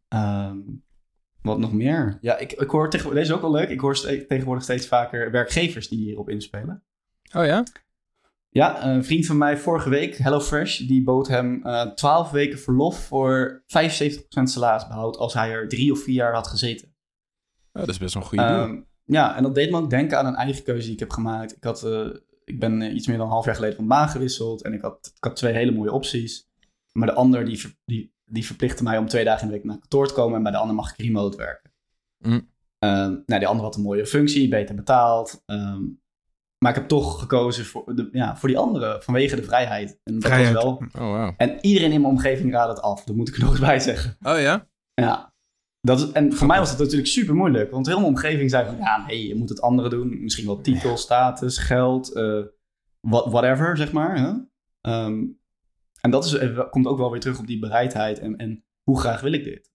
Um, 0.10 0.84
wat 1.42 1.60
nog 1.60 1.74
meer? 1.74 2.18
Ja, 2.22 2.38
ik, 2.38 2.52
ik 2.52 2.70
hoor 2.70 2.90
tegenwoordig, 2.90 3.22
deze 3.22 3.34
is 3.34 3.38
ook 3.42 3.52
wel 3.52 3.60
leuk. 3.60 3.70
Ik 3.70 3.80
hoor 3.80 4.00
tegenwoordig 4.28 4.64
steeds 4.64 4.88
vaker 4.88 5.32
werkgevers 5.32 5.88
die 5.88 6.00
hierop 6.00 6.30
inspelen. 6.30 6.84
Oh 7.36 7.46
ja? 7.46 7.64
Ja, 8.50 8.86
een 8.86 9.04
vriend 9.04 9.26
van 9.26 9.38
mij 9.38 9.58
vorige 9.58 9.90
week, 9.90 10.18
HelloFresh, 10.18 10.78
die 10.78 11.04
bood 11.04 11.28
hem 11.28 11.62
uh, 11.66 11.82
eh, 11.82 11.92
12 11.92 12.32
weken 12.32 12.60
verlof 12.60 13.06
voor 13.06 13.64
75% 13.64 13.64
salarisbehoud 14.44 15.18
als 15.18 15.34
hij 15.34 15.52
er 15.52 15.68
drie 15.68 15.92
of 15.92 16.04
vier 16.04 16.16
jaar 16.16 16.34
had 16.34 16.48
gezeten. 16.48 16.88
Oh, 17.72 17.82
dat 17.82 17.90
is 17.90 17.98
best 17.98 18.14
wel 18.14 18.24
een 18.24 18.30
goede 18.30 18.44
um, 18.44 18.88
ja, 19.06 19.36
en 19.36 19.44
dat 19.44 19.56
deed 19.56 19.72
me 19.72 19.78
ook 19.78 19.90
denken 19.90 20.18
aan 20.18 20.26
een 20.26 20.36
eigen 20.36 20.64
keuze 20.64 20.84
die 20.84 20.94
ik 20.94 21.00
heb 21.00 21.12
gemaakt. 21.12 21.56
Ik, 21.56 21.64
had, 21.64 21.84
uh, 21.86 22.08
ik 22.44 22.60
ben 22.60 22.82
uh, 22.82 22.94
iets 22.94 23.08
meer 23.08 23.18
dan 23.18 23.26
een 23.26 23.32
half 23.32 23.46
jaar 23.46 23.56
geleden 23.56 23.76
van 23.76 23.88
baan 23.88 24.10
gewisseld. 24.10 24.62
En 24.62 24.74
ik 24.74 24.82
had, 24.82 25.14
ik 25.16 25.24
had 25.24 25.36
twee 25.36 25.54
hele 25.54 25.72
mooie 25.72 25.92
opties. 25.92 26.50
maar 26.92 27.08
de 27.08 27.14
ander 27.14 27.46
die, 27.46 27.78
die, 27.86 28.14
die 28.26 28.46
verplichtte 28.46 28.84
mij 28.84 28.98
om 28.98 29.08
twee 29.08 29.24
dagen 29.24 29.42
in 29.42 29.48
de 29.48 29.54
week 29.54 29.64
naar 29.64 29.78
kantoor 29.78 30.08
te 30.08 30.14
komen. 30.14 30.38
En 30.38 30.44
bij 30.44 30.52
de 30.52 30.58
ander 30.58 30.76
mag 30.76 30.92
ik 30.92 31.06
remote 31.06 31.38
werken. 31.38 31.72
Mm. 32.18 32.52
nou, 32.80 33.24
die 33.26 33.48
ander 33.48 33.66
had 33.66 33.76
een 33.76 33.82
mooie 33.82 34.06
functie, 34.06 34.48
beter 34.48 34.76
betaald. 34.76 35.44
Ehm, 35.46 35.82
maar 36.58 36.72
ik 36.72 36.78
heb 36.78 36.88
toch 36.88 37.20
gekozen 37.20 37.66
voor, 37.66 37.96
de, 37.96 38.10
ja, 38.12 38.38
voor 38.38 38.50
die 38.50 38.58
andere, 38.58 39.02
vanwege 39.02 39.36
de 39.36 39.44
vrijheid. 39.44 40.00
En 40.04 40.14
dat 40.14 40.24
vrijheid. 40.24 40.54
was 40.54 40.64
wel. 40.64 40.74
Oh, 40.74 40.82
wow. 40.94 41.34
En 41.38 41.58
iedereen 41.62 41.92
in 41.92 42.02
mijn 42.02 42.14
omgeving 42.14 42.52
raadde 42.52 42.74
het 42.74 42.82
af. 42.82 43.04
Dat 43.04 43.16
moet 43.16 43.28
ik 43.28 43.36
er 43.36 43.42
nog 43.42 43.50
eens 43.50 43.60
bij 43.60 43.80
zeggen. 43.80 44.18
Oh 44.22 44.40
ja? 44.40 44.68
Ja. 44.94 45.33
Dat 45.86 46.00
is, 46.00 46.12
en 46.12 46.34
voor 46.34 46.48
mij 46.48 46.60
was 46.60 46.70
het 46.70 46.80
natuurlijk 46.80 47.08
super 47.08 47.36
moeilijk. 47.36 47.72
Want 47.72 47.86
heel 47.86 47.96
mijn 48.00 48.08
omgeving 48.08 48.50
zei 48.50 48.66
van, 48.66 48.78
ja, 48.78 49.06
nee, 49.06 49.28
je 49.28 49.36
moet 49.36 49.50
het 49.50 49.62
andere 49.62 49.90
doen. 49.90 50.22
Misschien 50.22 50.46
wel 50.46 50.62
titel, 50.62 50.98
status, 50.98 51.58
geld, 51.58 52.16
uh, 52.16 52.44
whatever, 53.02 53.78
zeg 53.78 53.92
maar. 53.92 54.18
Hè? 54.18 54.32
Ehm, 54.82 55.24
en 56.02 56.12
dat 56.12 56.26
is, 56.26 56.34
eh, 56.34 56.70
komt 56.70 56.88
ook 56.88 56.98
wel 56.98 57.12
weer 57.12 57.20
terug 57.20 57.40
op 57.40 57.48
die 57.48 57.60
bereidheid 57.60 58.20
en, 58.20 58.38
en 58.38 58.64
hoe 58.84 59.00
graag 59.00 59.22
wil 59.22 59.34
ik 59.34 59.44
dit. 59.44 59.72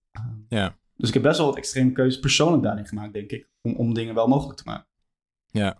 Ja. 0.47 0.77
Dus 0.95 1.07
ik 1.07 1.13
heb 1.13 1.23
best 1.23 1.37
wel 1.37 1.47
wat 1.47 1.57
extreme 1.57 1.91
keuzes 1.91 2.19
persoonlijk 2.19 2.63
daarin 2.63 2.87
gemaakt, 2.87 3.13
denk 3.13 3.31
ik. 3.31 3.49
Om, 3.61 3.75
om 3.75 3.93
dingen 3.93 4.15
wel 4.15 4.27
mogelijk 4.27 4.57
te 4.57 4.63
maken. 4.65 4.87
Ja. 5.45 5.77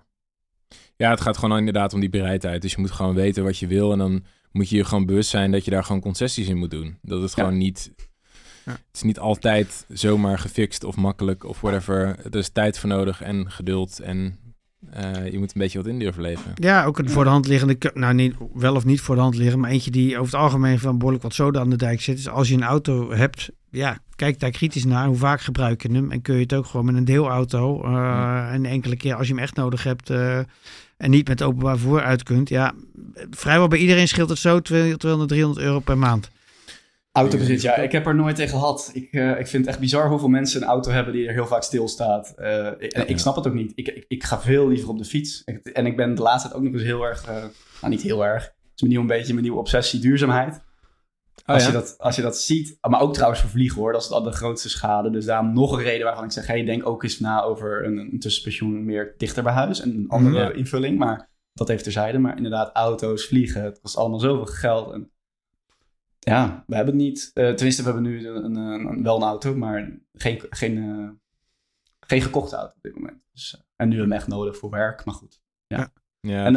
Ja, 0.95 1.09
het 1.09 1.21
gaat 1.21 1.37
gewoon 1.37 1.57
inderdaad 1.57 1.93
om 1.93 1.99
die 1.99 2.09
bereidheid. 2.09 2.61
Dus 2.61 2.71
je 2.71 2.81
moet 2.81 2.91
gewoon 2.91 3.15
weten 3.15 3.43
wat 3.43 3.57
je 3.57 3.67
wil. 3.67 3.91
En 3.91 3.97
dan 3.97 4.23
moet 4.51 4.69
je 4.69 4.75
je 4.75 4.85
gewoon 4.85 5.05
bewust 5.05 5.29
zijn 5.29 5.51
dat 5.51 5.65
je 5.65 5.71
daar 5.71 5.83
gewoon 5.83 6.01
concessies 6.01 6.47
in 6.47 6.57
moet 6.57 6.71
doen. 6.71 6.97
Dat 7.01 7.21
het 7.21 7.33
gewoon 7.33 7.57
niet... 7.57 7.93
Ja. 8.69 8.75
Het 8.75 8.95
is 8.95 9.01
niet 9.01 9.19
altijd 9.19 9.85
zomaar 9.87 10.39
gefixt 10.39 10.83
of 10.83 10.95
makkelijk 10.95 11.43
of 11.43 11.61
whatever. 11.61 12.15
Er 12.31 12.35
is 12.35 12.49
tijd 12.49 12.79
voor 12.79 12.89
nodig 12.89 13.21
en 13.21 13.51
geduld 13.51 13.99
en 13.99 14.37
uh, 14.93 15.31
je 15.31 15.39
moet 15.39 15.53
een 15.53 15.61
beetje 15.61 15.77
wat 15.77 15.87
in 15.87 15.99
durven 15.99 16.21
leven. 16.21 16.51
Ja, 16.55 16.85
ook 16.85 16.99
een 16.99 17.09
voor 17.09 17.23
de 17.23 17.29
hand 17.29 17.47
liggende, 17.47 17.91
nou 17.93 18.13
niet, 18.13 18.35
wel 18.53 18.75
of 18.75 18.85
niet 18.85 19.01
voor 19.01 19.15
de 19.15 19.21
hand 19.21 19.35
liggen, 19.35 19.59
maar 19.59 19.69
eentje 19.69 19.91
die 19.91 20.17
over 20.17 20.31
het 20.31 20.41
algemeen 20.41 20.79
van 20.79 20.97
behoorlijk 20.97 21.23
wat 21.23 21.33
zoden 21.33 21.61
aan 21.61 21.69
de 21.69 21.75
dijk 21.75 22.01
zit. 22.01 22.17
is 22.17 22.29
als 22.29 22.47
je 22.47 22.53
een 22.53 22.63
auto 22.63 23.11
hebt, 23.11 23.49
ja, 23.69 23.97
kijk 24.15 24.39
daar 24.39 24.51
kritisch 24.51 24.85
naar. 24.85 25.07
Hoe 25.07 25.15
vaak 25.15 25.41
gebruik 25.41 25.81
je 25.81 25.91
hem? 25.91 26.11
En 26.11 26.21
kun 26.21 26.35
je 26.35 26.41
het 26.41 26.53
ook 26.53 26.65
gewoon 26.65 26.85
met 26.85 26.95
een 26.95 27.05
deelauto 27.05 27.85
uh, 27.85 28.53
en 28.53 28.65
enkele 28.65 28.97
keer 28.97 29.15
als 29.15 29.27
je 29.27 29.33
hem 29.33 29.43
echt 29.43 29.55
nodig 29.55 29.83
hebt 29.83 30.09
uh, 30.09 30.37
en 30.97 31.09
niet 31.09 31.27
met 31.27 31.43
openbaar 31.43 31.77
vervoer 31.77 32.01
uit 32.01 32.23
kunt. 32.23 32.49
Ja, 32.49 32.73
vrijwel 33.29 33.67
bij 33.67 33.79
iedereen 33.79 34.07
scheelt 34.07 34.29
het 34.29 34.39
zo 34.39 34.59
200, 34.59 34.99
300 34.99 35.57
euro 35.57 35.79
per 35.79 35.97
maand. 35.97 36.29
Autobezit, 37.19 37.61
ja. 37.61 37.75
Ik 37.75 37.91
heb 37.91 38.05
er 38.05 38.15
nooit 38.15 38.35
tegen 38.35 38.59
gehad. 38.59 38.89
Ik, 38.93 39.13
uh, 39.13 39.29
ik 39.39 39.47
vind 39.47 39.65
het 39.65 39.67
echt 39.67 39.79
bizar 39.79 40.09
hoeveel 40.09 40.27
mensen 40.27 40.61
een 40.61 40.67
auto 40.67 40.91
hebben 40.91 41.13
die 41.13 41.27
er 41.27 41.33
heel 41.33 41.47
vaak 41.47 41.63
stilstaat. 41.63 42.33
Uh, 42.39 42.65
en 42.67 43.07
ik 43.07 43.19
snap 43.19 43.35
het 43.35 43.47
ook 43.47 43.53
niet. 43.53 43.71
Ik, 43.75 43.87
ik, 43.87 44.05
ik, 44.07 44.23
ga 44.23 44.41
veel 44.41 44.67
liever 44.67 44.89
op 44.89 44.97
de 44.97 45.05
fiets. 45.05 45.43
En 45.73 45.85
ik 45.85 45.95
ben 45.95 46.15
de 46.15 46.21
laatste 46.21 46.47
tijd 46.47 46.59
ook 46.59 46.65
nog 46.65 46.73
eens 46.73 46.89
heel 46.89 47.03
erg... 47.03 47.29
Uh, 47.29 47.35
nou, 47.81 47.93
niet 47.93 48.01
heel 48.01 48.25
erg. 48.25 48.43
Het 48.43 48.53
is 48.75 48.81
mijn 48.81 48.93
nieuw 48.93 49.01
een 49.01 49.07
beetje 49.07 49.33
mijn 49.33 49.43
nieuwe 49.43 49.59
obsessie 49.59 49.99
duurzaamheid. 49.99 50.61
Oh, 51.45 51.55
als, 51.55 51.65
je 51.65 51.71
dat, 51.71 51.95
als 51.97 52.15
je 52.15 52.21
dat 52.21 52.37
ziet, 52.37 52.77
maar 52.81 53.01
ook 53.01 53.13
trouwens 53.13 53.41
voor 53.41 53.49
vliegen 53.49 53.81
hoor, 53.81 53.91
dat 53.91 54.01
is 54.01 54.07
dan 54.07 54.23
de 54.23 54.31
grootste 54.31 54.69
schade. 54.69 55.09
Dus 55.09 55.25
daarom 55.25 55.53
nog 55.53 55.71
een 55.71 55.83
reden 55.83 56.05
waarvan 56.05 56.23
ik 56.23 56.31
zeg, 56.31 56.47
hey, 56.47 56.63
denk 56.63 56.87
ook 56.87 57.03
eens 57.03 57.19
na 57.19 57.41
over 57.41 57.85
een, 57.85 57.97
een 57.97 58.19
tussenpensioen 58.19 58.85
meer 58.85 59.13
dichter 59.17 59.43
bij 59.43 59.53
huis. 59.53 59.81
En 59.81 59.89
een 59.89 60.09
andere 60.09 60.53
invulling, 60.53 60.97
maar 60.97 61.29
dat 61.53 61.67
heeft 61.67 61.83
terzijde. 61.83 62.17
Maar 62.17 62.37
inderdaad, 62.37 62.75
auto's, 62.75 63.25
vliegen, 63.25 63.63
het 63.63 63.79
kost 63.81 63.97
allemaal 63.97 64.19
zoveel 64.19 64.45
geld. 64.45 64.93
En 64.93 65.11
ja, 66.19 66.63
we 66.67 66.75
hebben 66.75 66.93
het 66.93 67.03
niet. 67.03 67.31
Uh, 67.33 67.53
tenminste, 67.53 67.83
we 67.83 67.91
hebben 67.91 68.11
nu 68.11 68.27
een, 68.27 68.43
een, 68.43 68.55
een, 68.55 69.03
wel 69.03 69.15
een 69.15 69.23
auto, 69.23 69.55
maar 69.55 69.99
geen, 70.13 70.41
geen, 70.49 70.77
uh, 70.77 71.09
geen 71.99 72.21
gekochte 72.21 72.55
auto 72.55 72.73
op 72.75 72.83
dit 72.83 72.95
moment. 72.95 73.17
Dus, 73.31 73.53
uh, 73.53 73.61
en 73.75 73.89
nu 73.89 73.95
hebben 73.95 74.09
we 74.09 74.13
hem 74.13 74.23
echt 74.23 74.27
nodig 74.27 74.57
voor 74.57 74.69
werk, 74.69 75.05
maar 75.05 75.15
goed. 75.15 75.41
Ja. 75.67 75.91
ja. 76.19 76.45
en 76.45 76.53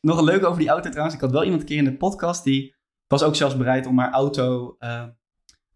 nog 0.00 0.18
een 0.18 0.24
leuke 0.24 0.46
over 0.46 0.60
die 0.60 0.68
auto 0.68 0.88
trouwens. 0.88 1.14
Ik 1.14 1.20
had 1.20 1.30
wel 1.30 1.44
iemand 1.44 1.60
een 1.60 1.68
keer 1.68 1.78
in 1.78 1.84
de 1.84 1.96
podcast 1.96 2.44
die 2.44 2.74
was 3.06 3.22
ook 3.22 3.34
zelfs 3.34 3.56
bereid 3.56 3.86
om 3.86 3.98
haar 3.98 4.12
auto 4.12 4.76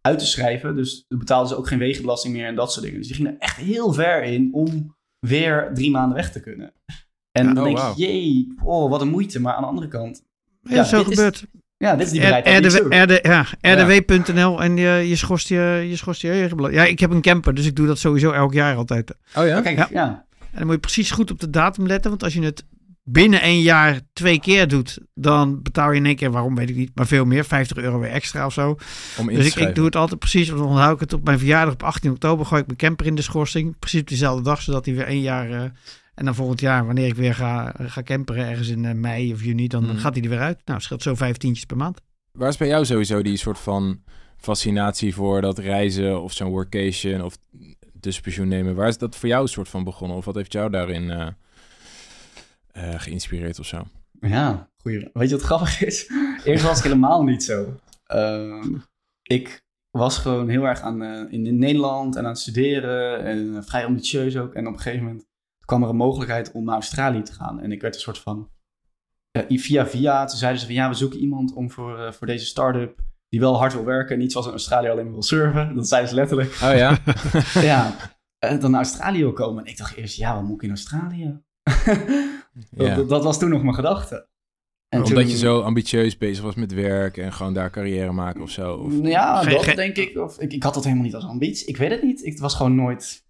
uit 0.00 0.18
te 0.18 0.26
schrijven. 0.26 0.76
Dus 0.76 1.04
dan 1.08 1.18
betaalden 1.18 1.48
ze 1.48 1.56
ook 1.56 1.68
geen 1.68 1.78
wegenbelasting 1.78 2.34
meer 2.34 2.46
en 2.46 2.54
dat 2.54 2.72
soort 2.72 2.84
dingen. 2.84 2.98
Dus 2.98 3.08
die 3.08 3.16
gingen 3.16 3.32
er 3.32 3.38
echt 3.40 3.56
heel 3.56 3.92
ver 3.92 4.22
in 4.22 4.54
om 4.54 4.96
weer 5.18 5.70
drie 5.74 5.90
maanden 5.90 6.16
weg 6.16 6.32
te 6.32 6.40
kunnen. 6.40 6.72
En 7.32 7.54
dan 7.54 7.58
oh, 7.58 7.64
denk 7.64 7.96
je, 7.96 8.06
jee, 8.06 8.54
oh, 8.62 8.90
wat 8.90 9.00
een 9.00 9.08
moeite. 9.08 9.40
Maar 9.40 9.54
aan 9.54 9.62
de 9.62 9.68
andere 9.68 9.88
kant... 9.88 10.24
Ja, 10.62 10.74
ja 10.74 10.84
zo 10.84 11.04
gebeurt. 11.04 11.46
Ja, 11.84 11.96
dit 11.96 12.06
is 12.06 12.12
die 12.12 12.20
bereidheid. 12.20 13.22
ja, 13.22 13.46
rdw.nl 13.74 14.62
en 14.62 14.76
je, 14.76 15.08
je 15.08 15.16
schorst 15.16 15.48
je, 15.48 15.86
je 15.88 15.96
schorst 15.96 16.20
je 16.20 16.48
Ja, 16.70 16.84
ik 16.84 17.00
heb 17.00 17.10
een 17.10 17.20
camper, 17.20 17.54
dus 17.54 17.66
ik 17.66 17.76
doe 17.76 17.86
dat 17.86 17.98
sowieso 17.98 18.30
elk 18.30 18.52
jaar 18.52 18.76
altijd. 18.76 19.14
Oh 19.34 19.46
ja? 19.46 19.60
Kijk, 19.60 19.88
ja. 19.90 20.24
En 20.40 20.58
dan 20.58 20.64
moet 20.64 20.74
je 20.74 20.80
precies 20.80 21.10
goed 21.10 21.30
op 21.30 21.40
de 21.40 21.50
datum 21.50 21.86
letten, 21.86 22.10
want 22.10 22.22
als 22.22 22.32
je 22.32 22.42
het 22.42 22.64
binnen 23.02 23.44
een 23.44 23.60
jaar 23.60 24.00
twee 24.12 24.40
keer 24.40 24.68
doet, 24.68 24.98
dan 25.14 25.62
betaal 25.62 25.90
je 25.90 25.96
in 25.96 26.06
één 26.06 26.16
keer, 26.16 26.30
waarom 26.30 26.54
weet 26.54 26.70
ik 26.70 26.76
niet, 26.76 26.90
maar 26.94 27.06
veel 27.06 27.24
meer, 27.24 27.44
50 27.44 27.76
euro 27.76 27.98
weer 27.98 28.10
extra 28.10 28.46
of 28.46 28.52
zo. 28.52 28.76
Om 29.18 29.26
dus 29.26 29.46
ik, 29.46 29.54
ik, 29.54 29.74
doe 29.74 29.84
het 29.84 29.96
altijd 29.96 30.20
precies, 30.20 30.48
want 30.48 30.60
dan 30.60 30.70
onthoud 30.70 30.94
ik 30.94 31.00
het 31.00 31.12
op 31.12 31.24
mijn 31.24 31.38
verjaardag 31.38 31.74
op 31.74 31.82
18 31.82 32.10
oktober, 32.10 32.46
gooi 32.46 32.60
ik 32.60 32.66
mijn 32.66 32.78
camper 32.78 33.06
in 33.06 33.14
de 33.14 33.22
schorsing, 33.22 33.78
precies 33.78 34.00
op 34.00 34.08
diezelfde 34.08 34.42
dag, 34.42 34.62
zodat 34.62 34.84
hij 34.84 34.94
weer 34.94 35.06
één 35.06 35.22
jaar... 35.22 35.50
Uh, 35.50 35.62
en 36.20 36.26
dan 36.26 36.34
volgend 36.34 36.60
jaar, 36.60 36.86
wanneer 36.86 37.06
ik 37.06 37.14
weer 37.14 37.34
ga, 37.34 37.74
ga 37.78 38.02
camperen 38.02 38.46
ergens 38.46 38.68
in 38.68 38.84
uh, 38.84 38.92
mei 38.92 39.32
of 39.32 39.44
juni, 39.44 39.68
dan 39.68 39.84
mhm. 39.84 39.96
gaat 39.96 40.14
hij 40.14 40.22
er 40.22 40.28
weer 40.28 40.40
uit. 40.40 40.58
Nou, 40.64 40.80
scheelt 40.80 41.02
zo 41.02 41.14
vijftientjes 41.14 41.64
per 41.64 41.76
maand. 41.76 42.00
Waar 42.32 42.48
is 42.48 42.56
bij 42.56 42.68
jou 42.68 42.84
sowieso 42.84 43.22
die 43.22 43.36
soort 43.36 43.58
van 43.58 44.02
fascinatie 44.36 45.14
voor 45.14 45.40
dat 45.40 45.58
reizen 45.58 46.22
of 46.22 46.32
zo'n 46.32 46.50
workation 46.50 47.22
of 47.22 47.38
tussenpensioen 48.00 48.48
nemen? 48.48 48.74
Waar 48.74 48.88
is 48.88 48.98
dat 48.98 49.16
voor 49.16 49.28
jou 49.28 49.42
een 49.42 49.48
soort 49.48 49.68
van 49.68 49.84
begonnen? 49.84 50.16
Of 50.16 50.24
wat 50.24 50.34
heeft 50.34 50.52
jou 50.52 50.70
daarin 50.70 51.02
uh, 51.02 51.26
uh, 52.76 53.00
geïnspireerd 53.00 53.58
of 53.58 53.66
zo? 53.66 53.86
Ja, 54.20 54.68
goeie. 54.76 55.10
Weet 55.12 55.28
je 55.28 55.34
wat 55.34 55.44
grappig 55.44 55.82
is? 55.82 56.10
Eerst 56.44 56.64
was 56.64 56.78
ik 56.78 56.84
helemaal 56.84 57.22
niet 57.22 57.42
zo. 57.42 57.76
Uh, 58.14 58.64
ik 59.22 59.62
was 59.90 60.18
gewoon 60.18 60.48
heel 60.48 60.64
erg 60.64 60.80
aan, 60.80 61.02
uh, 61.02 61.32
in, 61.32 61.46
in, 61.46 61.58
Nederland 61.58 62.16
en 62.16 62.22
aan 62.24 62.30
het 62.30 62.38
studeren 62.38 63.24
en 63.24 63.64
vrij 63.64 63.84
ambitieus 63.84 64.36
ook. 64.36 64.54
En 64.54 64.66
op 64.66 64.72
een 64.72 64.80
gegeven 64.80 65.06
moment 65.06 65.28
kwam 65.70 65.82
er 65.82 65.88
een 65.88 65.96
mogelijkheid 65.96 66.52
om 66.52 66.64
naar 66.64 66.74
Australië 66.74 67.22
te 67.22 67.32
gaan. 67.32 67.60
En 67.60 67.72
ik 67.72 67.80
werd 67.80 67.94
een 67.94 68.00
soort 68.00 68.18
van 68.18 68.50
uh, 69.48 69.58
via 69.58 69.86
via, 69.86 70.24
toen 70.24 70.38
zeiden 70.38 70.60
ze 70.60 70.66
van 70.66 70.74
ja, 70.74 70.88
we 70.88 70.94
zoeken 70.94 71.18
iemand 71.18 71.52
om 71.52 71.70
voor, 71.70 71.98
uh, 71.98 72.12
voor 72.12 72.26
deze 72.26 72.44
start-up 72.44 72.98
die 73.28 73.40
wel 73.40 73.58
hard 73.58 73.72
wil 73.72 73.84
werken 73.84 74.14
en 74.14 74.20
niet 74.20 74.32
zoals 74.32 74.46
in 74.46 74.52
Australië 74.52 74.88
alleen 74.88 75.04
maar 75.04 75.12
wil 75.12 75.22
surfen. 75.22 75.74
Dat 75.74 75.88
zeiden 75.88 76.10
ze 76.10 76.16
letterlijk. 76.16 76.52
Oh 76.52 76.76
ja? 76.76 76.98
ja. 77.70 77.96
En 78.38 78.60
dan 78.60 78.70
naar 78.70 78.80
Australië 78.80 79.18
wil 79.18 79.32
komen. 79.32 79.64
En 79.64 79.70
ik 79.70 79.78
dacht 79.78 79.96
eerst, 79.96 80.16
ja, 80.16 80.34
wat 80.34 80.42
moet 80.42 80.54
ik 80.54 80.62
in 80.62 80.68
Australië? 80.68 81.40
ja. 82.70 82.94
dat, 82.94 83.08
dat, 83.08 83.24
was 83.24 83.38
toen 83.38 83.50
nog 83.50 83.62
mijn 83.62 83.74
gedachte. 83.74 84.28
En 84.88 85.04
Omdat 85.04 85.30
je 85.30 85.36
zo 85.36 85.60
ambitieus 85.60 86.16
bezig 86.16 86.44
was 86.44 86.54
met 86.54 86.72
werk 86.72 87.16
en 87.16 87.32
gewoon 87.32 87.54
daar 87.54 87.70
carrière 87.70 88.12
maken 88.12 88.42
of 88.42 88.50
zo? 88.50 88.74
Of... 88.74 88.92
Ja, 89.02 89.42
dat 89.42 89.76
denk 89.76 89.96
ik. 89.96 90.18
Of, 90.18 90.38
ik. 90.38 90.52
Ik 90.52 90.62
had 90.62 90.74
dat 90.74 90.84
helemaal 90.84 91.04
niet 91.04 91.14
als 91.14 91.24
ambitie. 91.24 91.66
Ik 91.66 91.76
weet 91.76 91.90
het 91.90 92.02
niet. 92.02 92.24
Ik 92.24 92.38
was 92.38 92.54
gewoon 92.54 92.74
nooit 92.74 93.24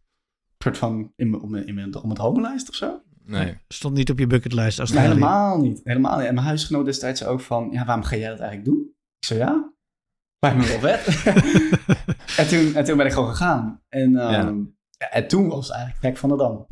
soort 0.62 0.78
van 0.78 1.12
in, 1.16 1.42
in, 1.66 1.78
in, 1.78 2.02
om 2.02 2.08
het 2.08 2.18
homenlijst 2.18 2.68
of 2.68 2.74
zo. 2.74 3.02
Nee. 3.24 3.56
Stond 3.68 3.94
niet 3.94 4.10
op 4.10 4.18
je 4.18 4.26
bucketlijst 4.26 4.80
als 4.80 4.90
nee, 4.90 5.02
helemaal 5.02 5.58
niet. 5.58 5.80
Helemaal 5.84 6.18
niet. 6.18 6.26
En 6.26 6.34
mijn 6.34 6.46
huisgenoot 6.46 6.84
destijds 6.84 7.24
ook 7.24 7.40
van, 7.40 7.68
ja, 7.72 7.84
waarom 7.84 8.04
ga 8.04 8.16
jij 8.16 8.28
dat 8.28 8.38
eigenlijk 8.38 8.70
doen? 8.70 8.94
Ik 9.18 9.26
zei, 9.26 9.38
ja, 9.38 9.72
lijkt 10.38 10.58
me 10.58 10.66
wel 10.66 10.78
vet. 10.78 11.24
en, 12.40 12.48
toen, 12.48 12.74
en 12.74 12.84
toen 12.84 12.96
ben 12.96 13.06
ik 13.06 13.12
gewoon 13.12 13.28
gegaan. 13.28 13.80
En, 13.88 14.34
um, 14.36 14.76
ja. 14.98 15.10
en 15.10 15.28
toen 15.28 15.48
was 15.48 15.66
het 15.66 15.76
eigenlijk 15.76 16.04
gek 16.04 16.16
van 16.16 16.28
de 16.28 16.36
dam. 16.36 16.66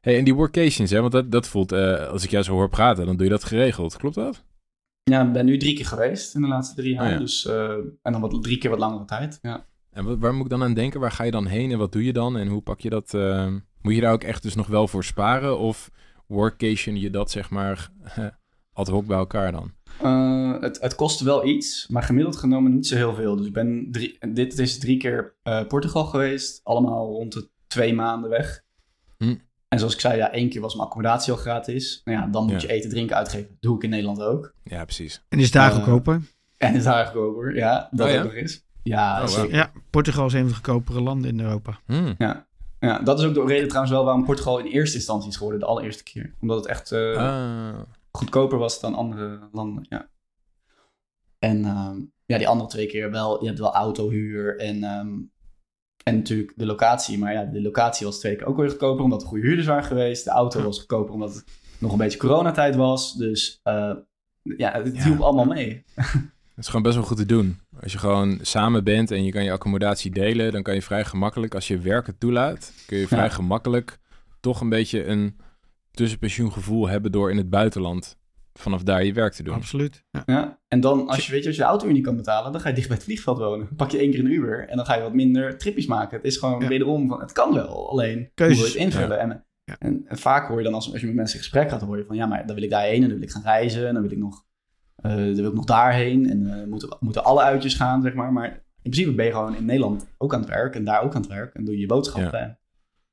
Hey, 0.00 0.18
en 0.18 0.24
die 0.24 0.34
workations, 0.34 0.90
hè, 0.90 1.00
want 1.00 1.12
dat, 1.12 1.32
dat 1.32 1.48
voelt, 1.48 1.72
uh, 1.72 2.08
als 2.08 2.24
ik 2.24 2.30
jou 2.30 2.44
zo 2.44 2.52
hoor 2.52 2.68
praten, 2.68 3.06
dan 3.06 3.16
doe 3.16 3.24
je 3.24 3.32
dat 3.32 3.44
geregeld. 3.44 3.96
Klopt 3.96 4.14
dat? 4.14 4.44
Ja, 5.02 5.26
ik 5.26 5.32
ben 5.32 5.44
nu 5.44 5.56
drie 5.56 5.74
keer 5.76 5.86
geweest 5.86 6.34
in 6.34 6.40
de 6.40 6.48
laatste 6.48 6.74
drie 6.74 6.94
jaar. 6.94 7.12
Oh, 7.12 7.18
dus, 7.18 7.44
uh, 7.44 7.70
en 8.02 8.12
dan 8.12 8.20
wat, 8.20 8.42
drie 8.42 8.58
keer 8.58 8.70
wat 8.70 8.78
langere 8.78 9.04
tijd. 9.04 9.38
Ja. 9.42 9.66
En 9.94 10.18
waar 10.18 10.34
moet 10.34 10.44
ik 10.44 10.50
dan 10.50 10.62
aan 10.62 10.74
denken? 10.74 11.00
Waar 11.00 11.10
ga 11.10 11.24
je 11.24 11.30
dan 11.30 11.46
heen 11.46 11.70
en 11.70 11.78
wat 11.78 11.92
doe 11.92 12.04
je 12.04 12.12
dan? 12.12 12.36
En 12.36 12.48
hoe 12.48 12.62
pak 12.62 12.80
je 12.80 12.90
dat? 12.90 13.12
Uh, 13.14 13.52
moet 13.80 13.94
je 13.94 14.00
daar 14.00 14.12
ook 14.12 14.22
echt 14.22 14.42
dus 14.42 14.54
nog 14.54 14.66
wel 14.66 14.88
voor 14.88 15.04
sparen? 15.04 15.58
Of 15.58 15.90
workation 16.26 17.00
je 17.00 17.10
dat 17.10 17.30
zeg 17.30 17.50
maar 17.50 17.90
ad 18.72 18.88
hoc 18.88 19.06
bij 19.06 19.16
elkaar 19.16 19.52
dan? 19.52 19.72
Uh, 20.02 20.60
het, 20.60 20.80
het 20.80 20.94
kost 20.94 21.20
wel 21.20 21.46
iets, 21.46 21.86
maar 21.88 22.02
gemiddeld 22.02 22.36
genomen 22.36 22.74
niet 22.74 22.86
zo 22.86 22.96
heel 22.96 23.14
veel. 23.14 23.36
Dus 23.36 23.46
ik 23.46 23.52
ben 23.52 23.88
drie, 23.90 24.18
dit 24.32 24.58
is 24.58 24.78
drie 24.78 24.96
keer 24.96 25.34
uh, 25.44 25.66
Portugal 25.66 26.04
geweest. 26.04 26.60
Allemaal 26.64 27.06
rond 27.06 27.32
de 27.32 27.48
twee 27.66 27.94
maanden 27.94 28.30
weg. 28.30 28.64
Hm. 29.16 29.34
En 29.68 29.78
zoals 29.78 29.94
ik 29.94 30.00
zei, 30.00 30.16
ja, 30.16 30.32
één 30.32 30.48
keer 30.48 30.60
was 30.60 30.74
mijn 30.74 30.86
accommodatie 30.86 31.32
al 31.32 31.38
gratis. 31.38 32.00
Nou 32.04 32.18
ja, 32.18 32.26
dan 32.26 32.46
moet 32.46 32.62
je 32.62 32.68
eten, 32.68 32.90
drinken 32.90 33.16
uitgeven. 33.16 33.56
doe 33.60 33.76
ik 33.76 33.82
in 33.82 33.90
Nederland 33.90 34.22
ook. 34.22 34.54
Ja, 34.62 34.84
precies. 34.84 35.24
En 35.28 35.38
is 35.38 35.50
daar 35.50 35.70
goedkoper? 35.70 36.20
En 36.56 36.74
is 36.74 36.84
daar 36.84 37.06
goedkoper, 37.06 37.56
ja. 37.56 37.88
Dat 37.90 38.08
oh, 38.08 38.16
ook 38.16 38.24
nog 38.24 38.34
eens. 38.34 38.64
Ja, 38.84 39.24
oh, 39.24 39.50
ja, 39.50 39.72
Portugal 39.90 40.26
is 40.26 40.32
een 40.32 40.38
van 40.38 40.48
de 40.48 40.54
goedkopere 40.54 41.00
landen 41.00 41.30
in 41.30 41.40
Europa. 41.40 41.78
Hmm. 41.86 42.14
Ja. 42.18 42.46
ja, 42.78 42.98
dat 42.98 43.18
is 43.18 43.24
ook 43.24 43.34
de 43.34 43.44
reden 43.44 43.68
trouwens 43.68 43.94
wel 43.94 44.04
waarom 44.04 44.24
Portugal 44.24 44.58
in 44.58 44.66
eerste 44.66 44.96
instantie 44.96 45.28
is 45.28 45.36
geworden, 45.36 45.60
de 45.60 45.66
allereerste 45.66 46.02
keer. 46.02 46.34
Omdat 46.40 46.56
het 46.56 46.66
echt 46.66 46.92
uh, 46.92 47.78
goedkoper 48.10 48.58
was 48.58 48.80
dan 48.80 48.94
andere 48.94 49.48
landen, 49.52 49.86
ja. 49.88 50.08
En 51.38 51.58
uh, 51.58 51.90
ja, 52.26 52.38
die 52.38 52.48
andere 52.48 52.68
twee 52.68 52.86
keer 52.86 53.10
wel, 53.10 53.40
je 53.40 53.46
hebt 53.46 53.58
wel 53.58 53.74
autohuur 53.74 54.58
en, 54.58 54.84
um, 54.84 55.30
en 56.02 56.16
natuurlijk 56.16 56.52
de 56.56 56.66
locatie. 56.66 57.18
Maar 57.18 57.32
ja, 57.32 57.44
de 57.44 57.62
locatie 57.62 58.06
was 58.06 58.18
twee 58.18 58.36
keer 58.36 58.46
ook 58.46 58.56
weer 58.56 58.68
goedkoper, 58.68 59.04
omdat 59.04 59.22
er 59.22 59.28
goede 59.28 59.46
huurders 59.46 59.66
waren 59.66 59.84
geweest. 59.84 60.24
De 60.24 60.30
auto 60.30 60.62
was 60.62 60.78
goedkoper, 60.78 61.14
omdat 61.14 61.34
het 61.34 61.44
nog 61.78 61.92
een 61.92 61.98
beetje 61.98 62.18
coronatijd 62.18 62.76
was. 62.76 63.14
Dus 63.14 63.60
uh, 63.64 63.94
ja, 64.42 64.72
het 64.72 65.02
hielp 65.02 65.20
allemaal 65.20 65.44
mee. 65.44 65.84
Het 65.94 66.64
is 66.64 66.66
gewoon 66.66 66.82
best 66.82 66.94
wel 66.94 67.04
goed 67.04 67.16
te 67.16 67.26
doen. 67.26 67.60
Als 67.84 67.92
je 67.92 67.98
gewoon 67.98 68.38
samen 68.42 68.84
bent 68.84 69.10
en 69.10 69.24
je 69.24 69.32
kan 69.32 69.44
je 69.44 69.52
accommodatie 69.52 70.10
delen, 70.10 70.52
dan 70.52 70.62
kan 70.62 70.74
je 70.74 70.82
vrij 70.82 71.04
gemakkelijk, 71.04 71.54
als 71.54 71.68
je 71.68 71.78
werk 71.78 72.06
het 72.06 72.20
toelaat, 72.20 72.72
kun 72.86 72.98
je 72.98 73.06
vrij 73.06 73.30
gemakkelijk 73.30 73.98
toch 74.40 74.60
een 74.60 74.68
beetje 74.68 75.04
een 75.04 75.36
tussenpensioengevoel 75.90 76.88
hebben 76.88 77.12
door 77.12 77.30
in 77.30 77.36
het 77.36 77.50
buitenland 77.50 78.18
vanaf 78.52 78.82
daar 78.82 79.04
je 79.04 79.12
werk 79.12 79.32
te 79.32 79.42
doen. 79.42 79.54
Absoluut. 79.54 80.04
Ja. 80.10 80.22
ja. 80.26 80.60
En 80.68 80.80
dan, 80.80 81.08
als 81.08 81.26
je 81.26 81.32
weet, 81.32 81.46
als 81.46 81.54
je 81.54 81.60
de 81.60 81.68
auto 81.68 81.86
niet 81.86 82.04
kan 82.04 82.16
betalen, 82.16 82.52
dan 82.52 82.60
ga 82.60 82.68
je 82.68 82.74
dicht 82.74 82.86
bij 82.86 82.96
het 82.96 83.04
vliegveld 83.04 83.38
wonen. 83.38 83.66
Dan 83.66 83.76
pak 83.76 83.90
je 83.90 83.98
één 83.98 84.10
keer 84.10 84.20
een 84.20 84.32
Uber 84.32 84.68
en 84.68 84.76
dan 84.76 84.86
ga 84.86 84.94
je 84.94 85.02
wat 85.02 85.14
minder 85.14 85.58
tripjes 85.58 85.86
maken. 85.86 86.16
Het 86.16 86.26
is 86.26 86.36
gewoon 86.36 86.66
wederom 86.68 87.08
van, 87.08 87.20
het 87.20 87.32
kan 87.32 87.54
wel, 87.54 87.90
alleen 87.90 88.30
Keuzes. 88.34 88.58
hoe 88.58 88.66
je 88.66 88.72
het 88.72 88.82
invullen. 88.82 89.18
En, 89.18 89.44
en, 89.78 90.04
en, 90.06 90.18
vaak 90.18 90.48
hoor 90.48 90.58
je 90.58 90.64
dan, 90.64 90.74
als, 90.74 90.92
als 90.92 91.00
je 91.00 91.06
met 91.06 91.16
mensen 91.16 91.36
in 91.36 91.42
gesprek 91.42 91.70
gaat, 91.70 91.80
hoor 91.80 91.98
je 91.98 92.04
van, 92.04 92.16
ja, 92.16 92.26
maar 92.26 92.46
dan 92.46 92.54
wil 92.54 92.64
ik 92.64 92.70
daarheen 92.70 93.02
en 93.02 93.08
dan 93.08 93.18
wil 93.18 93.22
ik 93.22 93.30
gaan 93.30 93.42
reizen 93.42 93.86
en 93.88 93.92
dan 93.94 94.02
wil 94.02 94.12
ik 94.12 94.18
nog, 94.18 94.44
dan 94.94 95.34
wil 95.34 95.48
ik 95.48 95.54
nog 95.54 95.64
daarheen 95.64 96.30
en 96.30 96.40
uh, 96.40 96.64
moeten, 96.64 96.96
moeten 97.00 97.24
alle 97.24 97.42
uitjes 97.42 97.74
gaan, 97.74 98.02
zeg 98.02 98.14
maar. 98.14 98.32
Maar 98.32 98.48
in 98.82 98.90
principe 98.90 99.14
ben 99.14 99.24
je 99.24 99.32
gewoon 99.32 99.56
in 99.56 99.64
Nederland 99.64 100.06
ook 100.18 100.34
aan 100.34 100.40
het 100.40 100.48
werk 100.48 100.74
en 100.74 100.84
daar 100.84 101.02
ook 101.02 101.14
aan 101.14 101.20
het 101.20 101.30
werk 101.30 101.54
en 101.54 101.64
doe 101.64 101.74
je 101.74 101.80
je 101.80 101.86
boodschappen. 101.86 102.40
En 102.40 102.58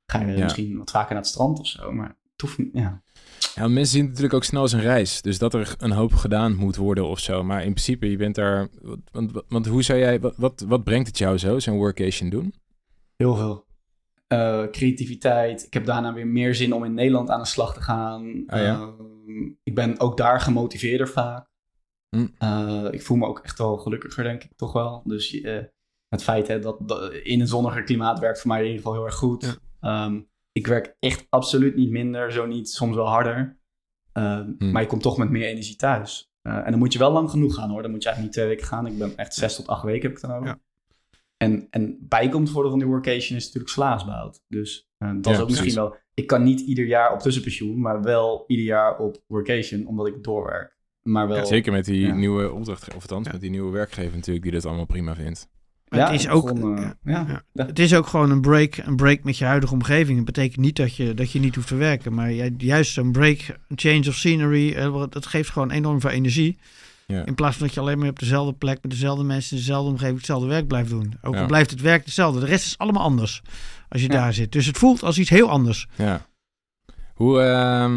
ga 0.06 0.20
je 0.20 0.44
misschien 0.44 0.78
wat 0.78 0.92
vaker 0.92 1.14
naar 1.14 1.22
het 1.22 1.32
strand 1.32 1.60
of 1.60 1.68
zo, 1.68 1.92
maar 1.92 2.08
het 2.08 2.42
hoeft 2.42 2.58
niet, 2.58 2.70
ja. 2.74 3.02
Ja, 3.56 3.68
mensen 3.68 3.94
zien 3.94 4.02
het 4.02 4.10
natuurlijk 4.10 4.34
ook 4.34 4.44
snel 4.44 4.62
als 4.62 4.72
een 4.72 4.82
reis. 4.82 5.22
Dus 5.22 5.38
dat 5.38 5.54
er 5.54 5.76
een 5.78 5.92
hoop 5.92 6.14
gedaan 6.14 6.56
moet 6.56 6.76
worden 6.76 7.08
of 7.08 7.20
zo. 7.20 7.44
Maar 7.44 7.64
in 7.64 7.74
principe, 7.74 8.10
je 8.10 8.18
bent 8.18 8.36
daar... 8.36 8.68
Want, 9.12 9.32
want 9.48 9.66
hoe 9.68 9.84
zou 9.84 10.00
jij... 10.00 10.20
Wat, 10.20 10.66
wat, 10.68 10.84
brengt 10.84 11.08
het 11.08 11.18
jou 11.18 11.38
zo, 11.38 11.60
zo'n 11.60 11.78
workation 11.78 12.30
doen? 12.30 12.54
Heel 13.16 13.36
veel. 13.36 13.66
Uh, 14.28 14.64
creativiteit. 14.72 15.66
Ik 15.66 15.74
heb 15.74 15.86
daarna 15.86 16.14
weer 16.14 16.28
meer 16.28 16.56
zin 16.56 16.74
om 16.74 16.84
in 16.84 16.94
Nederland 16.94 17.30
aan 17.30 17.40
de 17.40 17.46
slag 17.46 17.74
te 17.74 17.82
gaan. 17.82 18.44
Ja? 18.48 18.80
uh, 18.80 18.88
ik 19.64 19.76
ben 19.76 20.00
ook 20.00 20.18
daar 20.18 20.42
gemotiveerder 20.42 21.08
vaak. 21.08 21.50
Hm. 22.16 22.28
Uh, 22.40 22.88
ik 22.92 23.02
voel 23.02 23.18
me 23.18 23.26
ook 23.26 23.40
echt 23.40 23.58
wel 23.58 23.78
gelukkiger, 23.78 24.24
denk 24.24 24.44
ik 24.44 24.52
toch 24.56 24.74
wel. 24.74 25.02
Dus 25.06 25.32
het 26.08 26.24
feit 26.24 26.48
hè, 26.48 26.60
dat, 26.60 26.78
dat, 26.88 27.14
in 27.14 27.40
een 27.40 27.48
zonniger 27.48 27.84
klimaat 27.84 28.20
werkt 28.20 28.40
voor 28.40 28.50
mij 28.50 28.60
in 28.60 28.66
ieder 28.66 28.82
geval 28.82 28.94
heel 28.94 29.06
erg 29.06 29.16
goed. 29.16 29.60
Ja. 29.82 30.06
Um, 30.06 30.30
ik 30.52 30.68
werk 30.68 30.96
echt 31.00 31.26
absoluut 31.30 31.76
niet 31.76 31.90
minder, 31.90 32.32
zo 32.32 32.46
niet, 32.46 32.70
soms 32.70 32.96
wel 32.96 33.08
harder. 33.08 33.60
Ehm, 34.12 34.52
hmm. 34.58 34.72
Maar 34.72 34.82
je 34.82 34.88
komt 34.88 35.02
toch 35.02 35.18
met 35.18 35.30
meer 35.30 35.48
energie 35.48 35.76
thuis. 35.76 36.32
Uh, 36.44 36.56
en 36.56 36.70
dan 36.70 36.80
moet 36.80 36.94
je 36.94 37.00
wel 37.00 37.12
lang 37.12 37.30
genoeg 37.30 37.56
gaan 37.56 37.70
hoor. 37.70 37.82
Dan 37.82 37.92
moet 37.92 38.04
je 38.04 38.10
eigenlijk 38.10 38.36
niet 38.36 38.46
twee 38.46 38.56
weken 38.56 38.76
gaan. 38.76 38.88
Ik 38.88 38.98
ben 38.98 39.18
echt 39.18 39.34
zes 39.34 39.56
tot 39.56 39.68
acht 39.68 39.84
weken 39.84 40.08
heb 40.08 40.18
ik 40.18 40.22
dan 40.22 40.32
over. 40.32 40.48
Ja. 40.48 40.60
En, 41.38 41.68
en 41.70 41.98
bijkomt 42.00 42.50
voordeel 42.50 42.70
van 42.70 42.80
die 42.80 42.88
workation 42.88 43.38
is 43.38 43.46
natuurlijk 43.46 43.74
slaasbout. 43.74 44.44
Dus 44.48 44.90
uh, 45.00 45.12
dat 45.22 45.34
is 45.34 45.40
ook 45.40 45.50
misschien 45.50 45.74
wel... 45.74 45.96
Ik 46.14 46.28
kan 46.28 46.44
niet 46.44 46.60
ieder 46.60 46.86
jaar 46.86 47.14
op 47.14 47.20
tussenpensioen, 47.20 47.82
maar 47.82 48.02
wel 48.02 48.44
ieder 48.48 48.66
jaar 48.66 48.98
op 48.98 49.24
workation, 49.28 49.86
omdat 49.86 50.08
ik 50.08 50.24
doorwerk. 50.24 50.78
Maar 51.02 51.28
wel, 51.28 51.46
zeker 51.46 51.72
met 51.72 51.86
die 51.86 52.14
nieuwe 52.14 52.52
opdracht, 52.52 52.88
of 52.88 53.02
althans 53.02 53.32
met 53.32 53.42
die 53.42 53.50
nieuwe 53.50 53.72
werkgever 53.72 54.16
natuurlijk, 54.16 54.44
die 54.44 54.54
dit 54.54 54.66
allemaal 54.66 54.86
prima 54.86 55.16
vindt 55.16 55.50
ja, 55.98 56.12
het, 56.12 56.20
is 56.20 56.28
ook, 56.28 56.58
uh, 56.58 56.90
ja, 57.04 57.44
het 57.54 57.80
is 57.80 57.94
ook 57.94 58.08
gewoon 58.08 58.32
een 58.32 58.42
break, 58.42 58.78
een 58.78 58.96
break 58.96 59.24
met 59.24 59.38
je 59.38 59.46
huidige 59.46 59.74
omgeving. 59.74 60.16
Het 60.16 60.26
betekent 60.26 60.60
niet 60.60 60.76
dat 60.76 60.96
je, 60.96 61.14
dat 61.14 61.32
je 61.32 61.40
niet 61.40 61.56
hoeft 61.56 61.68
te 61.68 61.76
werken. 61.76 62.14
Maar 62.14 62.32
juist 62.58 62.94
zo'n 62.94 63.12
break, 63.12 63.40
een 63.68 63.80
change 63.80 64.08
of 64.08 64.16
scenery, 64.16 64.76
uh, 64.76 65.04
dat 65.10 65.26
geeft 65.26 65.50
gewoon 65.50 65.72
enorm 65.72 66.02
veel 66.02 66.10
energie. 66.10 66.58
In 67.26 67.36
plaats 67.36 67.58
van 67.58 67.66
dat 67.66 67.76
je 67.76 67.82
alleen 67.82 68.00
maar 68.00 68.10
op 68.10 68.20
dezelfde 68.20 68.54
plek 68.54 68.78
met 68.82 68.92
dezelfde 68.92 69.24
mensen, 69.24 69.56
dezelfde 69.56 69.92
omgeving, 69.92 70.18
hetzelfde 70.18 70.48
werk 70.48 70.68
blijft 70.68 70.90
doen. 70.90 71.14
Ook 71.22 71.36
al 71.36 71.46
blijft 71.46 71.70
het 71.70 71.82
werk 71.82 72.06
hetzelfde. 72.06 72.40
De 72.40 72.46
rest 72.46 72.66
is 72.66 72.78
allemaal 72.78 73.04
anders 73.04 73.42
als 73.90 74.02
je 74.02 74.08
daar 74.08 74.34
zit. 74.34 74.52
Dus 74.52 74.66
het 74.66 74.78
voelt 74.78 75.04
als 75.04 75.18
iets 75.18 75.30
heel 75.30 75.50
anders. 75.50 75.88
Ja. 75.96 76.26
Hoe, 77.14 77.42
uh, 77.42 77.96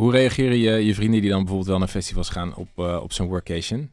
hoe 0.00 0.12
reageren 0.12 0.58
je, 0.58 0.70
je 0.70 0.94
vrienden 0.94 1.20
die 1.20 1.30
dan 1.30 1.38
bijvoorbeeld 1.38 1.68
wel 1.68 1.78
naar 1.78 1.88
festivals 1.88 2.28
gaan 2.28 2.54
op, 2.54 2.68
uh, 2.76 3.00
op 3.02 3.12
zo'n 3.12 3.28
workation? 3.28 3.90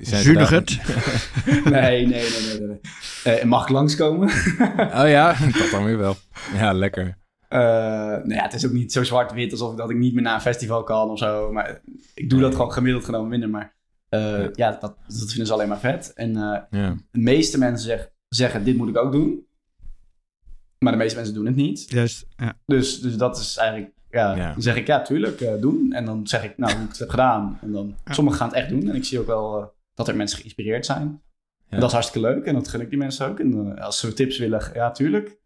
Zuinig 0.00 0.50
het? 0.50 0.78
nee, 1.64 2.06
nee, 2.06 2.06
nee, 2.06 2.58
nee. 2.58 2.78
nee. 3.24 3.38
Uh, 3.38 3.44
mag 3.44 3.62
ik 3.62 3.68
langskomen? 3.68 4.28
oh 5.00 5.08
ja, 5.08 5.36
dat 5.58 5.70
dan 5.70 5.84
weer 5.84 5.98
wel. 5.98 6.14
Ja, 6.54 6.72
lekker. 6.72 7.04
Uh, 7.04 7.58
nou 7.58 8.34
ja, 8.34 8.42
het 8.42 8.52
is 8.52 8.66
ook 8.66 8.72
niet 8.72 8.92
zo 8.92 9.04
zwart-wit 9.04 9.52
alsof 9.52 9.74
dat 9.74 9.90
ik 9.90 9.96
niet 9.96 10.14
meer 10.14 10.22
naar 10.22 10.34
een 10.34 10.40
festival 10.40 10.82
kan 10.82 11.10
of 11.10 11.18
zo. 11.18 11.52
Maar 11.52 11.80
ik 12.14 12.30
doe 12.30 12.40
dat 12.40 12.54
gewoon 12.54 12.72
gemiddeld 12.72 13.04
genomen 13.04 13.28
minder. 13.28 13.50
Maar 13.50 13.74
ja, 14.08 14.48
ja 14.52 14.70
dat, 14.70 14.80
dat 14.80 15.28
vinden 15.28 15.46
ze 15.46 15.52
alleen 15.52 15.68
maar 15.68 15.80
vet. 15.80 16.12
En 16.14 16.32
ja. 16.70 16.96
de 17.10 17.20
meeste 17.20 17.58
mensen 17.58 17.86
zeg, 17.86 18.10
zeggen, 18.28 18.64
dit 18.64 18.76
moet 18.76 18.88
ik 18.88 18.98
ook 18.98 19.12
doen. 19.12 19.46
Maar 20.78 20.92
de 20.92 20.98
meeste 20.98 21.16
mensen 21.16 21.34
doen 21.34 21.46
het 21.46 21.56
niet. 21.56 21.90
Juist, 21.90 22.26
ja. 22.36 22.58
dus, 22.66 23.00
dus 23.00 23.16
dat 23.16 23.38
is 23.38 23.56
eigenlijk 23.56 23.94
ja, 24.10 24.34
dan 24.52 24.62
zeg 24.62 24.76
ik 24.76 24.86
ja, 24.86 25.02
tuurlijk, 25.02 25.40
uh, 25.40 25.60
doen. 25.60 25.92
En 25.92 26.04
dan 26.04 26.26
zeg 26.26 26.44
ik, 26.44 26.58
nou, 26.58 26.72
hoe 26.74 26.82
ik 26.82 26.88
het 26.88 26.98
heb 26.98 27.08
gedaan. 27.08 27.58
En 27.62 27.72
dan, 27.72 27.94
sommigen 28.04 28.38
gaan 28.38 28.48
het 28.48 28.56
echt 28.56 28.68
doen. 28.68 28.88
En 28.88 28.94
ik 28.94 29.04
zie 29.04 29.20
ook 29.20 29.26
wel 29.26 29.58
uh, 29.58 29.64
dat 29.94 30.08
er 30.08 30.16
mensen 30.16 30.38
geïnspireerd 30.38 30.86
zijn. 30.86 31.22
En 31.68 31.80
dat 31.80 31.88
is 31.88 31.94
hartstikke 31.94 32.28
leuk. 32.28 32.44
En 32.44 32.54
dat 32.54 32.68
gun 32.68 32.80
ik 32.80 32.88
die 32.88 32.98
mensen 32.98 33.28
ook. 33.28 33.40
En 33.40 33.52
uh, 33.52 33.84
als 33.84 33.98
ze 33.98 34.12
tips 34.12 34.38
willen, 34.38 34.70
ja, 34.74 34.90
tuurlijk. 34.90 35.36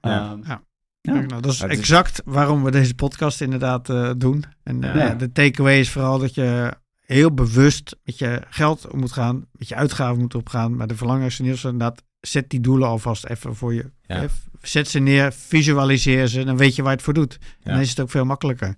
Ja. 0.00 0.30
Ehm, 0.30 0.42
ja. 0.42 0.62
Nou, 1.02 1.40
dat 1.40 1.52
is 1.52 1.60
exact 1.60 2.22
waarom 2.24 2.64
we 2.64 2.70
deze 2.70 2.94
podcast 2.94 3.40
inderdaad 3.40 3.86
doen. 4.20 4.44
En 4.62 4.80
de 5.18 5.32
takeaway 5.32 5.78
is 5.78 5.90
vooral 5.90 6.18
dat 6.18 6.34
je 6.34 6.72
heel 7.08 7.34
bewust 7.34 7.96
met 8.04 8.18
je 8.18 8.42
geld 8.48 8.90
om 8.90 8.98
moet 8.98 9.12
gaan, 9.12 9.46
met 9.52 9.68
je 9.68 9.74
uitgaven 9.74 10.20
moet 10.20 10.34
opgaan. 10.34 10.76
Maar 10.76 10.86
de 10.86 10.94
belangrijkste 10.94 11.42
nieuws 11.42 11.56
is 11.56 11.64
inderdaad, 11.64 12.02
zet 12.20 12.50
die 12.50 12.60
doelen 12.60 12.88
alvast 12.88 13.26
even 13.26 13.54
voor 13.54 13.74
je. 13.74 13.90
Ja 14.06 14.28
zet 14.62 14.88
ze 14.88 14.98
neer, 14.98 15.32
visualiseer 15.32 16.26
ze, 16.26 16.44
dan 16.44 16.56
weet 16.56 16.76
je 16.76 16.82
waar 16.82 16.92
het 16.92 17.02
voor 17.02 17.14
doet. 17.14 17.38
En 17.62 17.72
dan 17.72 17.80
is 17.80 17.90
het 17.90 18.00
ook 18.00 18.10
veel 18.10 18.24
makkelijker. 18.24 18.74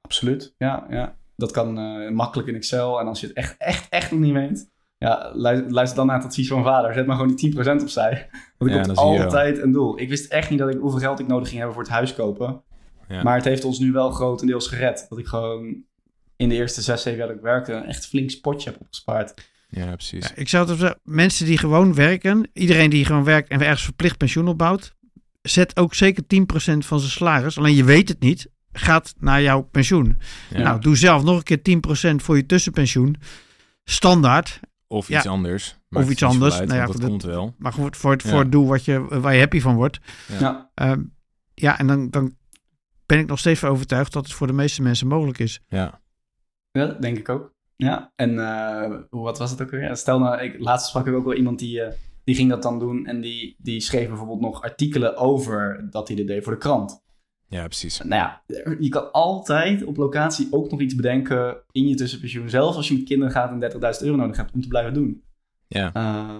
Absoluut, 0.00 0.54
ja. 0.58 0.86
ja. 0.90 1.16
Dat 1.36 1.50
kan 1.50 1.78
uh, 1.78 2.10
makkelijk 2.10 2.48
in 2.48 2.54
Excel. 2.54 3.00
En 3.00 3.06
als 3.06 3.20
je 3.20 3.26
het 3.26 3.36
echt, 3.36 3.54
echt, 3.58 3.88
echt 3.88 4.10
nog 4.10 4.20
niet 4.20 4.32
weet, 4.32 4.70
ja, 4.98 5.32
luister 5.34 5.96
dan 5.96 6.06
naar 6.06 6.16
het 6.16 6.26
advies 6.26 6.48
van 6.48 6.64
vader. 6.64 6.94
Zet 6.94 7.06
maar 7.06 7.16
gewoon 7.16 7.34
die 7.34 7.54
10% 7.56 7.82
opzij. 7.82 8.28
Want 8.58 8.70
ik 8.70 8.86
ja, 8.86 8.92
altijd 8.92 9.58
een 9.58 9.72
doel. 9.72 10.00
Ik 10.00 10.08
wist 10.08 10.32
echt 10.32 10.50
niet 10.50 10.58
dat 10.58 10.74
ik, 10.74 10.80
hoeveel 10.80 11.00
geld 11.00 11.20
ik 11.20 11.26
nodig 11.26 11.46
ging 11.48 11.58
hebben 11.58 11.74
voor 11.74 11.84
het 11.84 11.92
huis 11.92 12.14
kopen. 12.14 12.62
Ja. 13.08 13.22
Maar 13.22 13.36
het 13.36 13.44
heeft 13.44 13.64
ons 13.64 13.78
nu 13.78 13.92
wel 13.92 14.10
grotendeels 14.10 14.68
gered. 14.68 15.06
Dat 15.08 15.18
ik 15.18 15.26
gewoon 15.26 15.84
in 16.36 16.48
de 16.48 16.54
eerste 16.54 16.82
zes, 16.82 17.02
zeven 17.02 17.18
jaar 17.18 17.28
dat 17.28 17.36
ik 17.36 17.42
werkte... 17.42 17.72
een 17.72 17.84
echt 17.84 18.06
flink 18.06 18.30
spotje 18.30 18.70
heb 18.70 18.80
opgespaard. 18.80 19.34
Ja, 19.74 19.92
precies. 19.94 20.28
Ja, 20.28 20.34
ik 20.34 20.48
zou 20.48 20.68
het 20.68 20.78
zeggen, 20.78 21.00
mensen 21.04 21.46
die 21.46 21.58
gewoon 21.58 21.94
werken, 21.94 22.50
iedereen 22.52 22.90
die 22.90 23.04
gewoon 23.04 23.24
werkt 23.24 23.48
en 23.48 23.60
ergens 23.60 23.82
verplicht 23.82 24.16
pensioen 24.16 24.48
opbouwt, 24.48 24.94
zet 25.42 25.76
ook 25.76 25.94
zeker 25.94 26.22
10% 26.22 26.26
van 26.78 26.98
zijn 26.98 27.10
salaris, 27.10 27.58
alleen 27.58 27.74
je 27.74 27.84
weet 27.84 28.08
het 28.08 28.20
niet, 28.20 28.50
gaat 28.72 29.14
naar 29.18 29.42
jouw 29.42 29.62
pensioen. 29.62 30.18
Nou, 30.50 30.80
doe 30.80 30.96
zelf 30.96 31.22
nog 31.22 31.36
een 31.36 31.60
keer 31.60 32.12
10% 32.12 32.14
voor 32.16 32.36
je 32.36 32.46
tussenpensioen, 32.46 33.16
standaard. 33.84 34.60
Of 34.86 35.08
iets 35.08 35.26
anders. 35.26 35.76
Of 35.90 36.10
iets 36.10 36.22
anders. 36.22 36.56
nou 36.56 36.74
ja, 36.74 36.86
dat 36.86 37.04
komt 37.04 37.22
wel. 37.22 37.54
Maar 37.58 37.72
voor, 37.72 37.96
voor 37.96 38.10
het, 38.12 38.22
voor 38.22 38.38
het 38.38 38.52
doel 38.52 38.66
wat 38.66 38.84
je, 38.84 39.20
waar 39.20 39.32
je 39.34 39.40
happy 39.40 39.60
van 39.60 39.74
wordt. 39.74 39.98
Ja, 40.38 40.70
um, 40.74 41.14
ja 41.54 41.78
en 41.78 41.86
dan, 41.86 42.10
dan 42.10 42.36
ben 43.06 43.18
ik 43.18 43.26
nog 43.26 43.38
steeds 43.38 43.60
van 43.60 43.68
overtuigd 43.68 44.12
dat 44.12 44.24
het 44.24 44.32
voor 44.32 44.46
de 44.46 44.52
meeste 44.52 44.82
mensen 44.82 45.06
mogelijk 45.06 45.38
is. 45.38 45.60
Ja, 45.68 46.00
ja 46.70 46.86
denk 46.86 47.18
ik 47.18 47.28
ook. 47.28 47.51
Ja, 47.82 48.12
en 48.16 48.30
uh, 48.30 48.94
wat 49.10 49.38
was 49.38 49.50
het 49.50 49.62
ook 49.62 49.70
weer? 49.70 49.96
Stel 49.96 50.18
nou, 50.18 50.40
ik, 50.42 50.58
laatst 50.58 50.88
sprak 50.88 51.06
ik 51.06 51.14
ook 51.14 51.24
wel 51.24 51.34
iemand 51.34 51.58
die, 51.58 51.80
uh, 51.80 51.86
die 52.24 52.34
ging 52.34 52.50
dat 52.50 52.62
dan 52.62 52.78
doen 52.78 53.06
en 53.06 53.20
die, 53.20 53.56
die 53.58 53.80
schreef 53.80 54.08
bijvoorbeeld 54.08 54.40
nog 54.40 54.62
artikelen 54.62 55.16
over 55.16 55.86
dat 55.90 56.08
hij 56.08 56.16
dit 56.16 56.26
deed 56.26 56.44
voor 56.44 56.52
de 56.52 56.58
krant. 56.58 57.02
Ja, 57.46 57.64
precies. 57.64 57.98
Nou 57.98 58.22
ja, 58.22 58.42
je 58.78 58.88
kan 58.88 59.12
altijd 59.12 59.84
op 59.84 59.96
locatie 59.96 60.48
ook 60.50 60.70
nog 60.70 60.80
iets 60.80 60.94
bedenken 60.94 61.56
in 61.70 61.88
je 61.88 61.94
tussenpensioen. 61.94 62.48
Zelfs 62.48 62.76
als 62.76 62.88
je 62.88 62.94
met 62.94 63.04
kinderen 63.04 63.32
gaat 63.32 63.50
en 63.50 63.70
30.000 63.72 63.78
euro 64.00 64.16
nodig 64.16 64.36
hebt 64.36 64.52
om 64.52 64.60
te 64.60 64.68
blijven 64.68 64.94
doen. 64.94 65.22
Ja. 65.66 65.92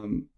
Um, 0.03 0.31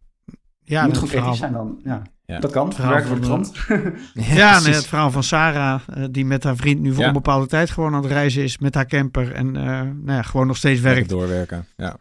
ja, 0.64 0.85
moet 0.85 0.95
gewoon 0.95 1.09
creatief 1.09 1.37
zijn 1.37 1.53
dan. 1.53 1.81
Ja. 1.85 2.03
Ja. 2.27 2.41
Dat 2.41 2.51
kan, 2.51 2.73
werken 2.77 3.09
voor 3.09 3.21
de 3.21 3.27
krant. 3.27 3.53
ja, 4.37 4.61
nee, 4.65 4.75
het 4.75 4.87
verhaal 4.87 5.11
van 5.11 5.23
Sarah, 5.23 5.81
uh, 5.97 6.05
die 6.11 6.25
met 6.25 6.45
haar 6.45 6.57
vriend 6.57 6.81
nu 6.81 6.93
voor 6.93 7.05
een 7.05 7.13
bepaalde 7.13 7.47
tijd 7.47 7.71
gewoon 7.71 7.95
aan 7.95 8.03
het 8.03 8.13
reizen 8.13 8.43
is 8.43 8.59
met 8.59 8.75
haar 8.75 8.87
camper. 8.87 9.33
En 9.33 9.47
uh, 9.47 9.63
nou 9.63 10.13
ja, 10.13 10.23
gewoon 10.23 10.47
nog 10.47 10.57
steeds 10.57 10.81
werkt. 10.81 11.09
doorwerken, 11.09 11.67
ja. 11.77 11.97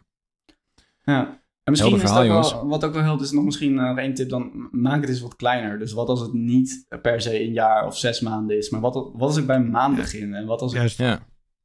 Ja, 1.04 1.42
en 1.64 1.72
misschien 1.72 2.00
verhaal, 2.00 2.24
is 2.24 2.28
dat 2.28 2.52
wel, 2.52 2.68
wat 2.68 2.86
ook 2.86 2.94
wel 2.94 3.04
helpt, 3.04 3.22
is 3.22 3.32
nog 3.32 3.44
misschien 3.44 3.74
nog 3.74 3.98
één 3.98 4.14
tip, 4.14 4.30
dan 4.30 4.70
maak 4.72 5.02
het 5.02 5.10
eens 5.10 5.22
wat 5.22 5.36
kleiner. 5.36 5.80
Dus 5.80 5.94
wat 5.94 6.08
als 6.08 6.20
het 6.20 6.34
niet 6.34 6.86
per 7.02 7.22
se 7.22 7.44
een 7.44 7.54
jaar 7.54 7.86
of 7.86 7.98
zes 7.98 8.22
maanden 8.22 8.58
is, 8.58 8.70
maar 8.70 8.82
wat, 8.82 8.94
wat 8.94 9.22
als 9.22 9.38
ik 9.38 9.46
bij 9.46 9.56
een 9.56 9.72
maand 9.72 9.96
begin? 9.96 10.34
En 10.34 10.46
wat 10.46 10.62
als 10.62 10.74
Juist. 10.74 11.00
ik 11.00 11.20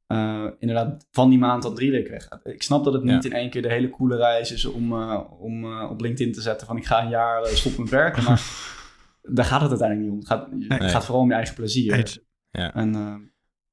uh, 0.08 0.44
inderdaad 0.58 1.06
van 1.10 1.30
die 1.30 1.38
maand 1.38 1.62
tot 1.62 1.76
drie 1.76 1.90
weken 1.90 2.10
weg 2.10 2.24
gaat. 2.24 2.46
Ik 2.46 2.62
snap 2.62 2.84
dat 2.84 2.92
het 2.92 3.02
niet 3.02 3.24
in 3.24 3.32
één 3.32 3.50
keer 3.50 3.62
de 3.62 3.72
hele 3.72 3.90
coole 3.90 4.16
reis 4.16 4.52
is 4.52 4.64
om, 4.64 4.92
uh, 4.92 5.20
om 5.38 5.64
uh, 5.64 5.90
op 5.90 6.00
LinkedIn 6.00 6.32
te 6.32 6.40
zetten 6.40 6.66
van 6.66 6.76
ik 6.76 6.86
ga 6.86 7.02
een 7.02 7.08
jaar 7.08 7.46
stoppen 7.46 7.82
met 7.82 7.90
werken. 7.90 8.24
Maar 8.24 8.42
daar 9.36 9.44
gaat 9.44 9.60
het 9.60 9.70
uiteindelijk 9.70 10.10
niet 10.10 10.12
om. 10.12 10.18
Het 10.18 10.28
gaat, 10.28 10.52
nee. 10.52 10.78
het 10.78 10.90
gaat 10.90 11.04
vooral 11.04 11.22
om 11.22 11.28
je 11.28 11.34
eigen 11.34 11.54
plezier. 11.54 12.18
Ja. 12.50 12.74
En, 12.74 12.92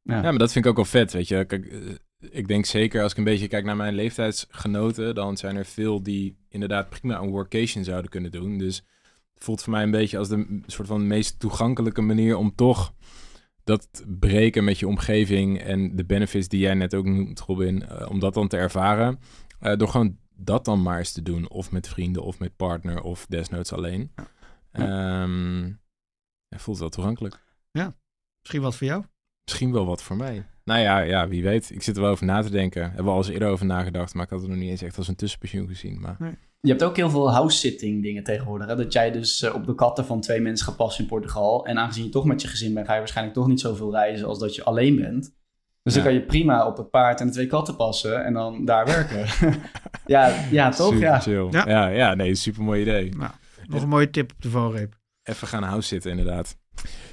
ja. 0.01 0.15
ja, 0.15 0.21
maar 0.21 0.37
dat 0.37 0.51
vind 0.51 0.65
ik 0.65 0.71
ook 0.71 0.77
wel 0.77 0.85
vet, 0.85 1.13
weet 1.13 1.27
je. 1.27 1.45
Kijk, 1.45 1.73
ik 2.31 2.47
denk 2.47 2.65
zeker 2.65 3.01
als 3.01 3.11
ik 3.11 3.17
een 3.17 3.23
beetje 3.23 3.47
kijk 3.47 3.65
naar 3.65 3.75
mijn 3.75 3.95
leeftijdsgenoten, 3.95 5.15
dan 5.15 5.37
zijn 5.37 5.55
er 5.55 5.65
veel 5.65 6.03
die 6.03 6.37
inderdaad 6.49 6.89
prima 6.89 7.19
een 7.19 7.29
workation 7.29 7.83
zouden 7.83 8.11
kunnen 8.11 8.31
doen. 8.31 8.57
Dus 8.57 8.85
het 9.33 9.43
voelt 9.43 9.63
voor 9.63 9.71
mij 9.71 9.83
een 9.83 9.91
beetje 9.91 10.17
als 10.17 10.29
de 10.29 10.61
soort 10.65 10.87
van 10.87 11.07
meest 11.07 11.39
toegankelijke 11.39 12.01
manier 12.01 12.37
om 12.37 12.55
toch 12.55 12.93
dat 13.65 14.03
breken 14.19 14.63
met 14.63 14.79
je 14.79 14.87
omgeving 14.87 15.59
en 15.59 15.95
de 15.95 16.05
benefits 16.05 16.47
die 16.47 16.59
jij 16.59 16.73
net 16.73 16.93
ook 16.93 17.05
noemt, 17.05 17.39
Robin, 17.39 17.83
uh, 17.83 18.09
om 18.09 18.19
dat 18.19 18.33
dan 18.33 18.47
te 18.47 18.57
ervaren, 18.57 19.19
uh, 19.61 19.75
door 19.75 19.87
gewoon 19.87 20.17
dat 20.35 20.65
dan 20.65 20.81
maar 20.81 20.97
eens 20.97 21.11
te 21.11 21.21
doen, 21.21 21.49
of 21.49 21.71
met 21.71 21.87
vrienden, 21.87 22.23
of 22.23 22.39
met 22.39 22.55
partner, 22.55 23.01
of 23.01 23.25
desnoods 23.29 23.73
alleen. 23.73 24.11
Ja. 24.71 25.23
Um, 25.23 25.79
voelt 26.49 26.79
wel 26.79 26.89
toegankelijk. 26.89 27.43
Ja, 27.71 27.95
misschien 28.39 28.61
wat 28.61 28.75
voor 28.75 28.87
jou? 28.87 29.03
Misschien 29.43 29.71
wel 29.71 29.85
wat 29.85 30.03
voor 30.03 30.15
mij. 30.15 30.45
Nou 30.63 30.79
ja, 30.79 30.99
ja, 30.99 31.27
wie 31.27 31.43
weet. 31.43 31.69
Ik 31.71 31.83
zit 31.83 31.95
er 31.95 32.01
wel 32.01 32.11
over 32.11 32.25
na 32.25 32.41
te 32.41 32.49
denken. 32.49 32.83
Hebben 32.83 33.05
we 33.05 33.11
al 33.11 33.17
eens 33.17 33.27
eerder 33.27 33.49
over 33.49 33.65
nagedacht, 33.65 34.13
maar 34.13 34.23
ik 34.23 34.29
had 34.29 34.39
het 34.39 34.49
nog 34.49 34.57
niet 34.57 34.69
eens 34.69 34.81
echt 34.81 34.97
als 34.97 35.07
een 35.07 35.15
tussenpensioen 35.15 35.67
gezien. 35.67 35.99
Maar... 35.99 36.15
Nee. 36.19 36.37
Je 36.65 36.71
hebt 36.71 36.83
ook 36.83 36.95
heel 36.95 37.09
veel 37.09 37.31
house-sitting 37.31 38.03
dingen 38.03 38.23
tegenwoordig. 38.23 38.67
Hè? 38.67 38.75
Dat 38.75 38.93
jij 38.93 39.11
dus 39.11 39.41
eh, 39.41 39.55
op 39.55 39.65
de 39.65 39.75
katten 39.75 40.05
van 40.05 40.21
twee 40.21 40.41
mensen 40.41 40.65
gaat 40.65 40.75
passen 40.75 41.03
in 41.03 41.09
Portugal. 41.09 41.65
En 41.65 41.77
aangezien 41.77 42.03
je 42.03 42.09
toch 42.09 42.25
met 42.25 42.41
je 42.41 42.47
gezin 42.47 42.73
bent, 42.73 42.85
ga 42.85 42.93
je 42.93 42.99
waarschijnlijk 42.99 43.37
toch 43.37 43.47
niet 43.47 43.59
zoveel 43.59 43.91
reizen 43.91 44.27
als 44.27 44.39
dat 44.39 44.55
je 44.55 44.63
alleen 44.63 44.95
bent. 44.95 45.33
Dus 45.83 45.93
dan 45.93 46.03
kan 46.03 46.13
je 46.13 46.21
prima 46.21 46.67
op 46.67 46.77
het 46.77 46.89
paard 46.89 47.19
en 47.19 47.27
de 47.27 47.33
twee 47.33 47.47
katten 47.47 47.75
passen 47.75 48.25
en 48.25 48.33
dan 48.33 48.65
daar 48.65 48.85
werken. 48.85 49.25
ja, 50.05 50.45
ja, 50.51 50.69
toch? 50.69 50.87
Super 50.87 51.07
ja. 51.07 51.19
Chill. 51.19 51.47
Ja. 51.51 51.67
ja. 51.67 51.87
Ja, 51.87 52.13
nee, 52.13 52.35
super 52.35 52.63
mooi 52.63 52.81
idee. 52.81 53.15
Nou, 53.15 53.31
nog 53.67 53.81
een 53.81 53.89
mooie 53.89 54.09
tip 54.09 54.31
op 54.31 54.41
de 54.41 54.49
valreep. 54.49 54.93
Even 55.23 55.47
gaan 55.47 55.63
house 55.63 55.87
zitten, 55.87 56.11
inderdaad. 56.11 56.57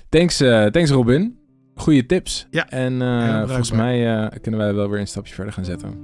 Thanks, 0.08 0.40
uh, 0.40 0.66
thanks 0.66 0.90
Robin. 0.90 1.38
Goede 1.74 2.06
tips. 2.06 2.46
Ja. 2.50 2.68
En 2.68 2.92
uh, 3.00 3.46
volgens 3.46 3.70
mij 3.70 4.16
uh, 4.16 4.28
kunnen 4.40 4.60
wij 4.60 4.74
wel 4.74 4.90
weer 4.90 5.00
een 5.00 5.06
stapje 5.06 5.34
verder 5.34 5.52
gaan 5.52 5.64
zetten. 5.64 5.98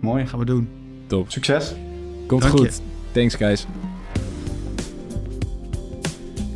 Mooi. 0.00 0.26
Gaan 0.26 0.38
we 0.38 0.44
doen. 0.44 0.68
Top. 1.06 1.30
Succes. 1.30 1.74
Komt 2.28 2.42
Dank 2.42 2.56
goed. 2.56 2.80
Thanks, 3.12 3.34
guys. 3.34 3.66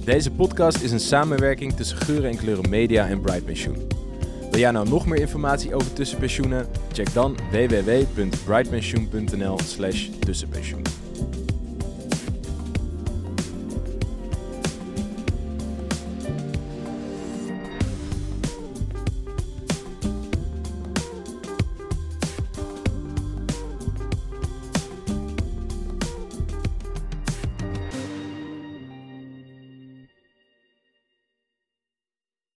Deze 0.04 0.30
podcast 0.30 0.82
is 0.82 0.90
een 0.90 1.00
samenwerking 1.00 1.72
tussen 1.72 1.96
Geuren 1.96 2.30
en 2.30 2.36
Kleuren 2.36 2.70
Media 2.70 3.08
en 3.08 3.20
Bright 3.20 3.44
Pensioen. 3.44 3.76
Wil 4.50 4.60
jij 4.60 4.70
nou 4.70 4.88
nog 4.88 5.06
meer 5.06 5.20
informatie 5.20 5.74
over 5.74 5.92
tussenpensioenen? 5.92 6.66
Check 6.92 7.12
dan 7.12 7.36
www.brightpensioen.nl 7.50 9.58
slash 9.64 10.08
tussenpensioen. 10.18 10.82